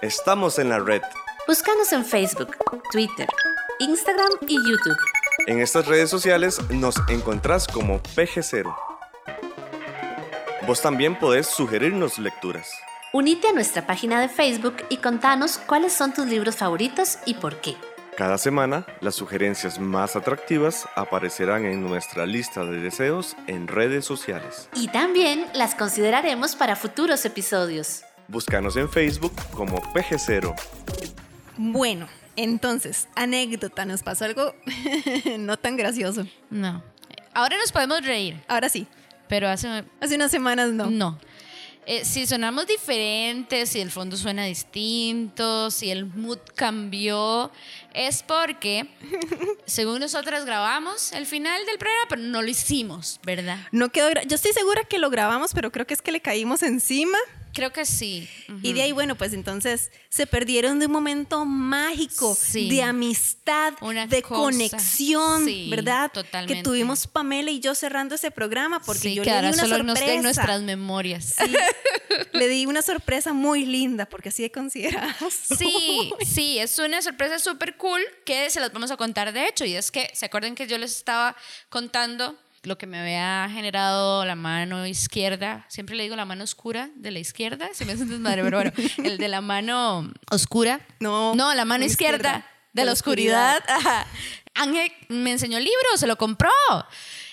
Estamos 0.00 0.58
en 0.58 0.68
la 0.68 0.78
red. 0.78 1.02
Búscanos 1.48 1.92
en 1.92 2.04
Facebook, 2.04 2.56
Twitter, 2.90 3.28
Instagram 3.78 4.30
y 4.48 4.54
YouTube. 4.54 4.96
En 5.46 5.60
estas 5.60 5.86
redes 5.86 6.08
sociales 6.08 6.58
nos 6.70 6.96
encontrás 7.08 7.66
como 7.66 8.00
PG0. 8.02 8.74
Vos 10.66 10.80
también 10.80 11.18
podés 11.18 11.46
sugerirnos 11.46 12.18
lecturas. 12.18 12.70
Unite 13.12 13.48
a 13.48 13.52
nuestra 13.52 13.86
página 13.86 14.20
de 14.20 14.28
Facebook 14.28 14.76
y 14.88 14.96
contanos 14.96 15.58
cuáles 15.58 15.92
son 15.92 16.14
tus 16.14 16.26
libros 16.26 16.56
favoritos 16.56 17.18
y 17.26 17.34
por 17.34 17.60
qué. 17.60 17.76
Cada 18.16 18.38
semana, 18.38 18.86
las 19.00 19.14
sugerencias 19.14 19.78
más 19.78 20.16
atractivas 20.16 20.88
aparecerán 20.94 21.66
en 21.66 21.82
nuestra 21.82 22.24
lista 22.24 22.64
de 22.64 22.80
deseos 22.80 23.36
en 23.46 23.68
redes 23.68 24.06
sociales. 24.06 24.70
Y 24.74 24.88
también 24.88 25.44
las 25.52 25.74
consideraremos 25.74 26.56
para 26.56 26.76
futuros 26.76 27.26
episodios. 27.26 28.04
Búscanos 28.26 28.76
en 28.76 28.88
Facebook 28.88 29.34
como 29.52 29.82
PG0. 29.92 30.54
Bueno, 31.58 32.08
entonces, 32.36 33.08
anécdota, 33.14 33.84
nos 33.84 34.02
pasó 34.02 34.24
algo 34.24 34.54
no 35.38 35.56
tan 35.56 35.76
gracioso. 35.76 36.26
No. 36.50 36.82
Ahora 37.34 37.56
nos 37.58 37.72
podemos 37.72 38.04
reír. 38.04 38.42
Ahora 38.48 38.68
sí. 38.68 38.86
Pero 39.28 39.48
hace... 39.48 39.84
Hace 40.00 40.14
unas 40.14 40.30
semanas 40.30 40.70
no. 40.70 40.90
No. 40.90 41.18
Eh, 41.88 42.04
si 42.04 42.26
sonamos 42.26 42.66
diferentes, 42.66 43.70
si 43.70 43.80
el 43.80 43.92
fondo 43.92 44.16
suena 44.16 44.44
distinto, 44.44 45.70
si 45.70 45.92
el 45.92 46.04
mood 46.04 46.38
cambió, 46.56 47.52
es 47.94 48.24
porque, 48.24 48.88
según 49.66 50.00
nosotras 50.00 50.44
grabamos 50.44 51.12
el 51.12 51.26
final 51.26 51.64
del 51.64 51.78
programa, 51.78 52.06
pero 52.08 52.22
no 52.22 52.42
lo 52.42 52.48
hicimos, 52.48 53.20
¿verdad? 53.24 53.58
No 53.70 53.90
quedó. 53.90 54.10
Yo 54.26 54.34
estoy 54.34 54.52
segura 54.52 54.82
que 54.82 54.98
lo 54.98 55.10
grabamos, 55.10 55.52
pero 55.54 55.70
creo 55.70 55.86
que 55.86 55.94
es 55.94 56.02
que 56.02 56.10
le 56.10 56.20
caímos 56.20 56.64
encima. 56.64 57.18
Creo 57.56 57.72
que 57.72 57.86
sí. 57.86 58.28
Y 58.60 58.74
de 58.74 58.82
ahí, 58.82 58.92
bueno, 58.92 59.16
pues 59.16 59.32
entonces 59.32 59.90
se 60.10 60.26
perdieron 60.26 60.78
de 60.78 60.84
un 60.84 60.92
momento 60.92 61.46
mágico, 61.46 62.36
de 62.52 62.82
amistad, 62.82 63.72
de 64.10 64.20
conexión, 64.20 65.46
¿verdad? 65.70 66.10
Totalmente. 66.12 66.56
Que 66.56 66.62
tuvimos 66.62 67.06
Pamela 67.06 67.50
y 67.50 67.60
yo 67.60 67.74
cerrando 67.74 68.14
ese 68.16 68.30
programa 68.30 68.80
porque 68.80 69.14
yo 69.14 69.24
le 69.24 69.30
di 69.30 69.38
una 69.38 69.52
solo 69.54 69.76
sorpresa. 69.78 70.12
en 70.12 70.22
nuestras 70.22 70.60
memorias. 70.60 71.36
le 72.34 72.46
di 72.46 72.66
una 72.66 72.82
sorpresa 72.82 73.32
muy 73.32 73.64
linda 73.64 74.04
porque 74.04 74.28
así 74.28 74.42
de 74.42 74.52
considerada. 74.52 75.16
Sí, 75.30 76.12
sí, 76.26 76.58
es 76.58 76.78
una 76.78 77.00
sorpresa 77.00 77.38
súper 77.38 77.78
cool 77.78 78.02
que 78.26 78.50
se 78.50 78.60
las 78.60 78.70
vamos 78.70 78.90
a 78.90 78.98
contar 78.98 79.32
de 79.32 79.48
hecho. 79.48 79.64
Y 79.64 79.76
es 79.76 79.90
que, 79.90 80.10
¿se 80.12 80.26
acuerdan 80.26 80.54
que 80.54 80.66
yo 80.66 80.76
les 80.76 80.94
estaba 80.94 81.34
contando 81.70 82.36
lo 82.66 82.76
que 82.76 82.86
me 82.86 82.98
había 82.98 83.48
generado 83.52 84.24
la 84.24 84.34
mano 84.34 84.86
izquierda, 84.86 85.64
siempre 85.68 85.94
le 85.94 86.02
digo 86.02 86.16
la 86.16 86.24
mano 86.24 86.42
oscura 86.42 86.90
de 86.96 87.12
la 87.12 87.20
izquierda, 87.20 87.68
si 87.72 87.84
me 87.84 87.92
hace 87.92 88.04
desmadre, 88.04 88.42
pero 88.42 88.56
bueno, 88.58 88.72
el 89.04 89.18
de 89.18 89.28
la 89.28 89.40
mano 89.40 90.12
oscura. 90.32 90.80
No, 90.98 91.34
no 91.36 91.54
la 91.54 91.64
mano 91.64 91.84
izquierda, 91.84 92.44
de, 92.72 92.84
la, 92.84 92.92
oscuridad. 92.92 93.62
Ángel 94.54 94.90
me 95.08 95.30
enseñó 95.30 95.58
el 95.58 95.64
libro, 95.64 95.96
se 95.96 96.08
lo 96.08 96.16
compró. 96.16 96.50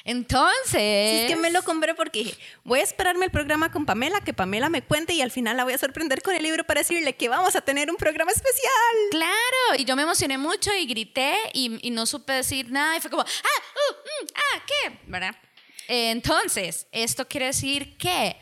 Entonces. 0.06 1.22
es 1.22 1.28
que 1.28 1.36
me 1.38 1.50
lo 1.50 1.64
compré 1.64 1.96
porque 1.96 2.20
dije, 2.20 2.38
voy 2.64 2.80
a 2.80 2.84
esperarme 2.84 3.26
el 3.26 3.32
programa 3.32 3.72
con 3.72 3.86
Pamela, 3.86 4.20
que 4.22 4.34
Pamela 4.34 4.70
me 4.70 4.82
cuente 4.82 5.14
y 5.14 5.22
al 5.22 5.32
final 5.32 5.56
la 5.56 5.64
voy 5.64 5.74
a 5.74 5.78
sorprender 5.78 6.22
con 6.22 6.36
el 6.36 6.44
libro 6.44 6.66
para 6.66 6.82
decirle 6.82 7.16
que 7.16 7.30
vamos 7.30 7.56
a 7.56 7.62
tener 7.62 7.90
un 7.90 7.96
programa 7.96 8.32
especial. 8.32 8.96
Claro, 9.12 9.80
y 9.80 9.86
yo 9.86 9.96
me 9.96 10.02
emocioné 10.02 10.38
mucho 10.38 10.72
y 10.76 10.86
grité 10.86 11.36
y, 11.54 11.92
no 11.92 12.06
supe 12.06 12.34
decir 12.34 12.72
nada 12.72 12.98
y 12.98 13.02
fue 13.02 13.12
como, 13.12 13.24
ah, 13.24 13.26
uh, 13.26 13.94
mm, 13.94 14.28
ah, 14.36 14.64
¿qué? 14.68 15.00
¿Verdad? 15.06 15.36
Entonces, 15.88 16.88
esto 16.92 17.28
quiere 17.28 17.48
decir 17.48 17.98
que 17.98 18.36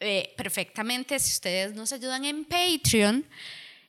eh, 0.00 0.32
perfectamente, 0.36 1.18
si 1.18 1.32
ustedes 1.32 1.74
nos 1.74 1.92
ayudan 1.92 2.24
en 2.24 2.44
Patreon, 2.44 3.26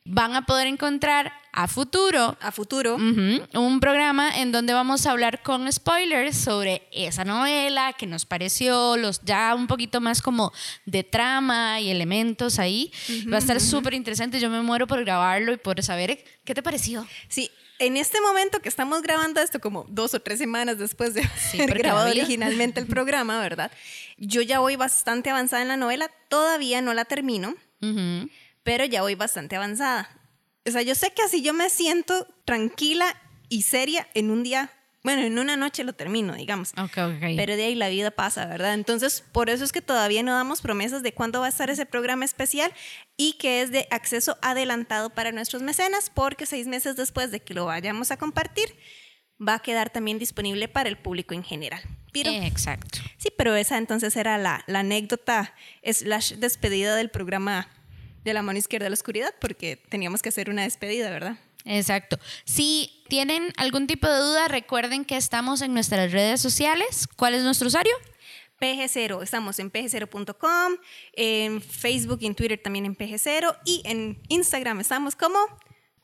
van 0.04 0.34
a 0.34 0.46
poder 0.46 0.66
encontrar 0.66 1.32
a 1.56 1.68
futuro, 1.68 2.36
a 2.42 2.52
futuro, 2.52 2.96
un 2.96 3.80
programa 3.80 4.38
en 4.40 4.52
donde 4.52 4.74
vamos 4.74 5.06
a 5.06 5.12
hablar 5.12 5.42
con 5.42 5.72
spoilers 5.72 6.36
sobre 6.36 6.86
esa 6.92 7.24
novela, 7.24 7.94
que 7.94 8.06
nos 8.06 8.26
pareció, 8.26 8.98
los 8.98 9.22
ya 9.22 9.54
un 9.54 9.66
poquito 9.66 10.02
más 10.02 10.20
como 10.20 10.52
de 10.84 11.02
trama 11.02 11.80
y 11.80 11.88
elementos 11.88 12.58
ahí. 12.58 12.92
Va 13.32 13.36
a 13.36 13.38
estar 13.38 13.58
súper 13.58 13.94
interesante. 13.94 14.38
Yo 14.38 14.50
me 14.50 14.60
muero 14.60 14.86
por 14.86 15.02
grabarlo 15.02 15.50
y 15.50 15.56
por 15.56 15.82
saber 15.82 16.22
qué 16.44 16.54
te 16.54 16.62
pareció. 16.62 17.06
Sí, 17.28 17.50
en 17.78 17.96
este 17.96 18.20
momento 18.20 18.60
que 18.60 18.68
estamos 18.68 19.00
grabando 19.00 19.40
esto, 19.40 19.58
como 19.58 19.86
dos 19.88 20.12
o 20.12 20.20
tres 20.20 20.38
semanas 20.38 20.76
después 20.76 21.14
de 21.14 21.22
haber 21.54 21.78
grabado 21.78 22.10
originalmente 22.10 22.80
el 22.80 22.86
programa, 22.86 23.40
¿verdad? 23.40 23.72
Yo 24.18 24.42
ya 24.42 24.58
voy 24.58 24.76
bastante 24.76 25.30
avanzada 25.30 25.62
en 25.62 25.68
la 25.68 25.78
novela, 25.78 26.10
todavía 26.28 26.82
no 26.82 26.92
la 26.92 27.06
termino 27.06 27.54
pero 28.66 28.84
ya 28.84 29.02
voy 29.02 29.14
bastante 29.14 29.54
avanzada. 29.54 30.10
O 30.66 30.70
sea, 30.70 30.82
yo 30.82 30.94
sé 30.94 31.12
que 31.12 31.22
así 31.22 31.42
yo 31.42 31.54
me 31.54 31.70
siento 31.70 32.26
tranquila 32.44 33.14
y 33.48 33.62
seria 33.62 34.08
en 34.14 34.30
un 34.30 34.42
día, 34.42 34.70
bueno, 35.04 35.22
en 35.22 35.38
una 35.38 35.56
noche 35.56 35.84
lo 35.84 35.92
termino, 35.92 36.34
digamos. 36.34 36.72
Ok, 36.72 36.98
ok. 36.98 37.36
Pero 37.36 37.56
de 37.56 37.64
ahí 37.64 37.74
la 37.74 37.88
vida 37.88 38.10
pasa, 38.10 38.46
¿verdad? 38.46 38.74
Entonces, 38.74 39.22
por 39.32 39.50
eso 39.50 39.64
es 39.64 39.72
que 39.72 39.82
todavía 39.82 40.22
no 40.22 40.32
damos 40.32 40.60
promesas 40.60 41.02
de 41.02 41.12
cuándo 41.12 41.40
va 41.40 41.46
a 41.46 41.50
estar 41.50 41.70
ese 41.70 41.86
programa 41.86 42.24
especial 42.24 42.72
y 43.16 43.34
que 43.34 43.62
es 43.62 43.70
de 43.70 43.86
acceso 43.90 44.36
adelantado 44.42 45.10
para 45.10 45.32
nuestros 45.32 45.62
mecenas, 45.62 46.10
porque 46.12 46.46
seis 46.46 46.66
meses 46.66 46.96
después 46.96 47.30
de 47.30 47.40
que 47.40 47.54
lo 47.54 47.66
vayamos 47.66 48.10
a 48.10 48.16
compartir, 48.16 48.74
va 49.40 49.54
a 49.54 49.58
quedar 49.60 49.90
también 49.90 50.18
disponible 50.18 50.66
para 50.66 50.88
el 50.88 50.96
público 50.96 51.34
en 51.34 51.44
general. 51.44 51.82
Exacto. 52.24 52.98
Sí, 53.18 53.28
pero 53.36 53.54
esa 53.54 53.76
entonces 53.76 54.16
era 54.16 54.38
la, 54.38 54.64
la 54.66 54.80
anécdota 54.80 55.54
slash 55.84 56.34
despedida 56.34 56.96
del 56.96 57.10
programa 57.10 57.68
de 58.26 58.34
la 58.34 58.42
mano 58.42 58.58
izquierda 58.58 58.86
a 58.86 58.90
la 58.90 58.94
oscuridad 58.94 59.34
porque 59.40 59.76
teníamos 59.88 60.22
que 60.22 60.28
hacer 60.28 60.50
una 60.50 60.62
despedida, 60.62 61.10
¿verdad? 61.10 61.38
Exacto. 61.64 62.18
Si 62.44 63.02
tienen 63.08 63.52
algún 63.56 63.86
tipo 63.86 64.08
de 64.08 64.18
duda, 64.18 64.48
recuerden 64.48 65.04
que 65.04 65.16
estamos 65.16 65.62
en 65.62 65.74
nuestras 65.74 66.12
redes 66.12 66.40
sociales. 66.40 67.08
¿Cuál 67.16 67.34
es 67.34 67.42
nuestro 67.42 67.68
usuario? 67.68 67.92
PG0. 68.60 69.22
Estamos 69.22 69.58
en 69.58 69.70
pg0.com, 69.70 70.76
en 71.14 71.60
Facebook 71.60 72.18
y 72.22 72.26
en 72.26 72.34
Twitter 72.34 72.60
también 72.62 72.86
en 72.86 72.96
PG0 72.96 73.58
y 73.64 73.82
en 73.84 74.20
Instagram 74.28 74.80
estamos 74.80 75.16
como 75.16 75.38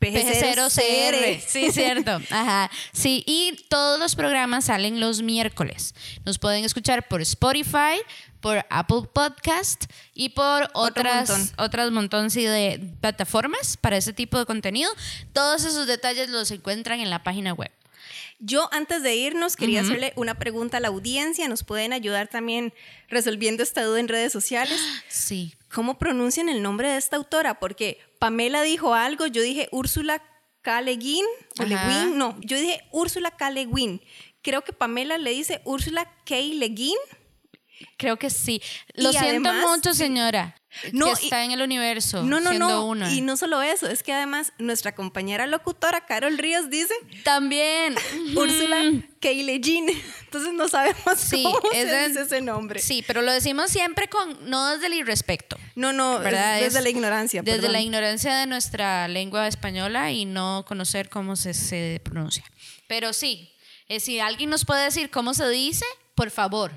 PG0CR. 0.00 1.40
Sí, 1.46 1.70
cierto. 1.70 2.10
Ajá. 2.30 2.70
Sí, 2.92 3.22
y 3.26 3.64
todos 3.68 3.98
los 4.00 4.16
programas 4.16 4.66
salen 4.66 5.00
los 5.00 5.22
miércoles. 5.22 5.94
Nos 6.24 6.38
pueden 6.38 6.64
escuchar 6.64 7.06
por 7.06 7.22
Spotify, 7.22 8.00
por 8.42 8.66
Apple 8.68 9.08
Podcast 9.10 9.84
y 10.12 10.30
por 10.30 10.68
otras 10.74 11.30
montón. 11.30 11.64
otras 11.64 11.90
montón 11.90 12.28
de 12.28 12.80
plataformas 13.00 13.78
para 13.78 13.96
ese 13.96 14.12
tipo 14.12 14.38
de 14.38 14.44
contenido. 14.44 14.90
Todos 15.32 15.64
esos 15.64 15.86
detalles 15.86 16.28
los 16.28 16.50
encuentran 16.50 17.00
en 17.00 17.08
la 17.08 17.22
página 17.22 17.54
web. 17.54 17.70
Yo 18.40 18.68
antes 18.72 19.04
de 19.04 19.14
irnos 19.14 19.54
quería 19.54 19.82
hacerle 19.82 20.12
una 20.16 20.34
pregunta 20.34 20.78
a 20.78 20.80
la 20.80 20.88
audiencia. 20.88 21.48
Nos 21.48 21.62
pueden 21.62 21.92
ayudar 21.92 22.26
también 22.26 22.74
resolviendo 23.08 23.62
esta 23.62 23.84
duda 23.84 24.00
en 24.00 24.08
redes 24.08 24.32
sociales. 24.32 24.78
Sí. 25.08 25.54
¿Cómo 25.72 25.96
pronuncian 25.98 26.48
el 26.48 26.62
nombre 26.62 26.88
de 26.88 26.96
esta 26.96 27.16
autora? 27.16 27.60
Porque 27.60 28.00
Pamela 28.18 28.62
dijo 28.62 28.94
algo, 28.94 29.26
yo 29.26 29.40
dije 29.40 29.68
Úrsula 29.70 30.20
K. 30.62 30.78
o 30.78 30.82
Lewin, 30.82 32.18
no, 32.18 32.36
yo 32.40 32.58
dije 32.58 32.80
Úrsula 32.90 33.30
K. 33.30 33.50
Creo 34.42 34.62
que 34.64 34.72
Pamela 34.72 35.16
le 35.16 35.30
dice 35.30 35.62
Úrsula 35.64 36.04
K. 36.24 36.36
Leguin. 36.36 36.96
Creo 37.96 38.18
que 38.18 38.30
sí. 38.30 38.62
Lo 38.94 39.12
siento 39.12 39.52
mucho, 39.52 39.94
señora. 39.94 40.54
No, 40.92 41.06
que 41.06 41.24
está 41.24 41.44
en 41.44 41.50
el 41.52 41.60
universo. 41.60 42.22
No, 42.22 42.40
no, 42.40 42.52
no. 42.54 43.10
Y 43.10 43.20
no 43.20 43.36
solo 43.36 43.60
eso, 43.60 43.88
es 43.88 44.02
que 44.02 44.12
además 44.12 44.52
nuestra 44.58 44.94
compañera 44.94 45.46
locutora 45.46 46.06
Carol 46.06 46.38
Ríos 46.38 46.70
dice. 46.70 46.94
También. 47.24 47.94
Úrsula 48.36 48.92
Keile 49.20 49.60
Jean. 49.60 49.86
Entonces 50.24 50.54
no 50.54 50.68
sabemos 50.68 51.02
cómo 51.04 51.16
se 51.72 52.06
dice 52.08 52.22
ese 52.22 52.40
nombre. 52.40 52.80
Sí, 52.80 53.04
pero 53.06 53.20
lo 53.22 53.32
decimos 53.32 53.70
siempre 53.70 54.08
con. 54.08 54.48
No 54.48 54.70
desde 54.70 54.86
el 54.86 54.94
irrespeto. 54.94 55.58
No, 55.74 55.92
no, 55.92 56.18
¿verdad? 56.18 56.60
desde 56.60 56.80
la 56.80 56.88
ignorancia. 56.88 57.42
Desde 57.42 57.68
la 57.68 57.80
ignorancia 57.80 58.34
de 58.36 58.46
nuestra 58.46 59.08
lengua 59.08 59.46
española 59.48 60.10
y 60.10 60.24
no 60.24 60.64
conocer 60.66 61.10
cómo 61.10 61.36
se, 61.36 61.52
se 61.52 62.00
pronuncia. 62.02 62.44
Pero 62.88 63.12
sí, 63.12 63.52
eh, 63.88 64.00
si 64.00 64.20
alguien 64.20 64.48
nos 64.48 64.64
puede 64.64 64.84
decir 64.84 65.10
cómo 65.10 65.34
se 65.34 65.48
dice, 65.50 65.84
por 66.14 66.30
favor, 66.30 66.72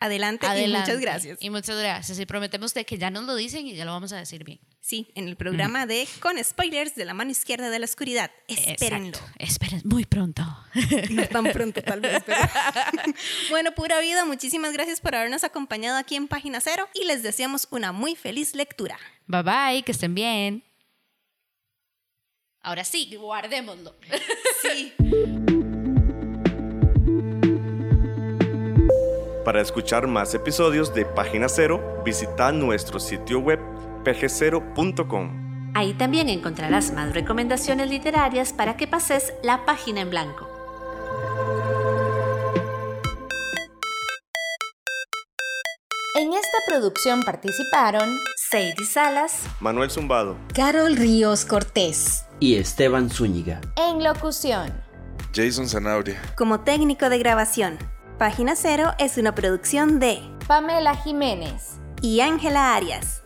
Adelante, 0.00 0.46
y 0.64 0.68
muchas 0.68 1.00
gracias. 1.00 1.38
Y 1.40 1.50
muchas 1.50 1.76
gracias. 1.76 2.20
Y 2.20 2.26
prometemos 2.26 2.72
de 2.72 2.84
que 2.84 2.98
ya 2.98 3.10
nos 3.10 3.24
lo 3.24 3.34
dicen 3.34 3.66
y 3.66 3.74
ya 3.74 3.84
lo 3.84 3.90
vamos 3.92 4.12
a 4.12 4.16
decir 4.16 4.44
bien. 4.44 4.60
Sí, 4.80 5.10
en 5.16 5.26
el 5.26 5.36
programa 5.36 5.86
de 5.86 6.06
Con 6.20 6.42
Spoilers 6.42 6.94
de 6.94 7.04
la 7.04 7.14
mano 7.14 7.32
izquierda 7.32 7.68
de 7.68 7.78
la 7.80 7.84
oscuridad. 7.84 8.30
Espérenlo. 8.46 9.18
Esperen 9.38 9.82
muy 9.84 10.04
pronto. 10.04 10.42
No 11.10 11.26
tan 11.26 11.44
pronto, 11.52 11.82
tal 11.82 12.00
vez. 12.00 12.22
bueno, 13.50 13.72
pura 13.72 14.00
vida, 14.00 14.24
muchísimas 14.24 14.72
gracias 14.72 15.00
por 15.00 15.14
habernos 15.14 15.42
acompañado 15.42 15.96
aquí 15.96 16.14
en 16.14 16.28
Página 16.28 16.60
Cero 16.60 16.88
y 16.94 17.04
les 17.04 17.22
deseamos 17.22 17.66
una 17.70 17.92
muy 17.92 18.14
feliz 18.14 18.54
lectura. 18.54 18.98
Bye 19.26 19.42
bye, 19.42 19.82
que 19.82 19.92
estén 19.92 20.14
bien. 20.14 20.62
Ahora 22.60 22.84
sí, 22.84 23.14
guardémoslo. 23.16 23.96
Sí. 24.62 24.94
Para 29.48 29.62
escuchar 29.62 30.06
más 30.06 30.34
episodios 30.34 30.92
de 30.92 31.06
Página 31.06 31.48
Cero, 31.48 32.02
visita 32.04 32.52
nuestro 32.52 33.00
sitio 33.00 33.38
web 33.38 33.58
pg0.com. 34.04 35.72
Ahí 35.74 35.94
también 35.94 36.28
encontrarás 36.28 36.92
más 36.92 37.14
recomendaciones 37.14 37.88
literarias 37.88 38.52
para 38.52 38.76
que 38.76 38.86
pases 38.86 39.32
la 39.42 39.64
página 39.64 40.02
en 40.02 40.10
blanco. 40.10 40.46
En 46.14 46.34
esta 46.34 46.58
producción 46.66 47.22
participaron 47.22 48.18
Sadie 48.50 48.84
Salas, 48.84 49.44
Manuel 49.60 49.90
Zumbado, 49.90 50.36
Carol 50.54 50.94
Ríos 50.94 51.46
Cortés 51.46 52.26
y 52.38 52.56
Esteban 52.56 53.08
Zúñiga. 53.08 53.62
En 53.76 54.04
locución, 54.04 54.74
Jason 55.34 55.66
Zanabria. 55.66 56.20
Como 56.36 56.60
técnico 56.60 57.08
de 57.08 57.18
grabación, 57.18 57.78
Página 58.18 58.56
Cero 58.56 58.94
es 58.98 59.16
una 59.16 59.32
producción 59.32 60.00
de 60.00 60.20
Pamela 60.48 60.96
Jiménez 60.96 61.78
y 62.02 62.18
Ángela 62.18 62.74
Arias. 62.74 63.22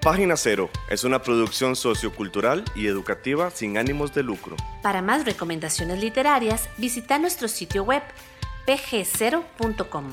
Página 0.00 0.36
Cero 0.36 0.70
es 0.88 1.02
una 1.02 1.20
producción 1.20 1.74
sociocultural 1.74 2.64
y 2.76 2.86
educativa 2.86 3.50
sin 3.50 3.76
ánimos 3.76 4.14
de 4.14 4.22
lucro. 4.22 4.54
Para 4.84 5.02
más 5.02 5.24
recomendaciones 5.24 5.98
literarias, 5.98 6.68
visita 6.78 7.18
nuestro 7.18 7.48
sitio 7.48 7.82
web 7.82 8.04
pg0.com. 8.68 10.12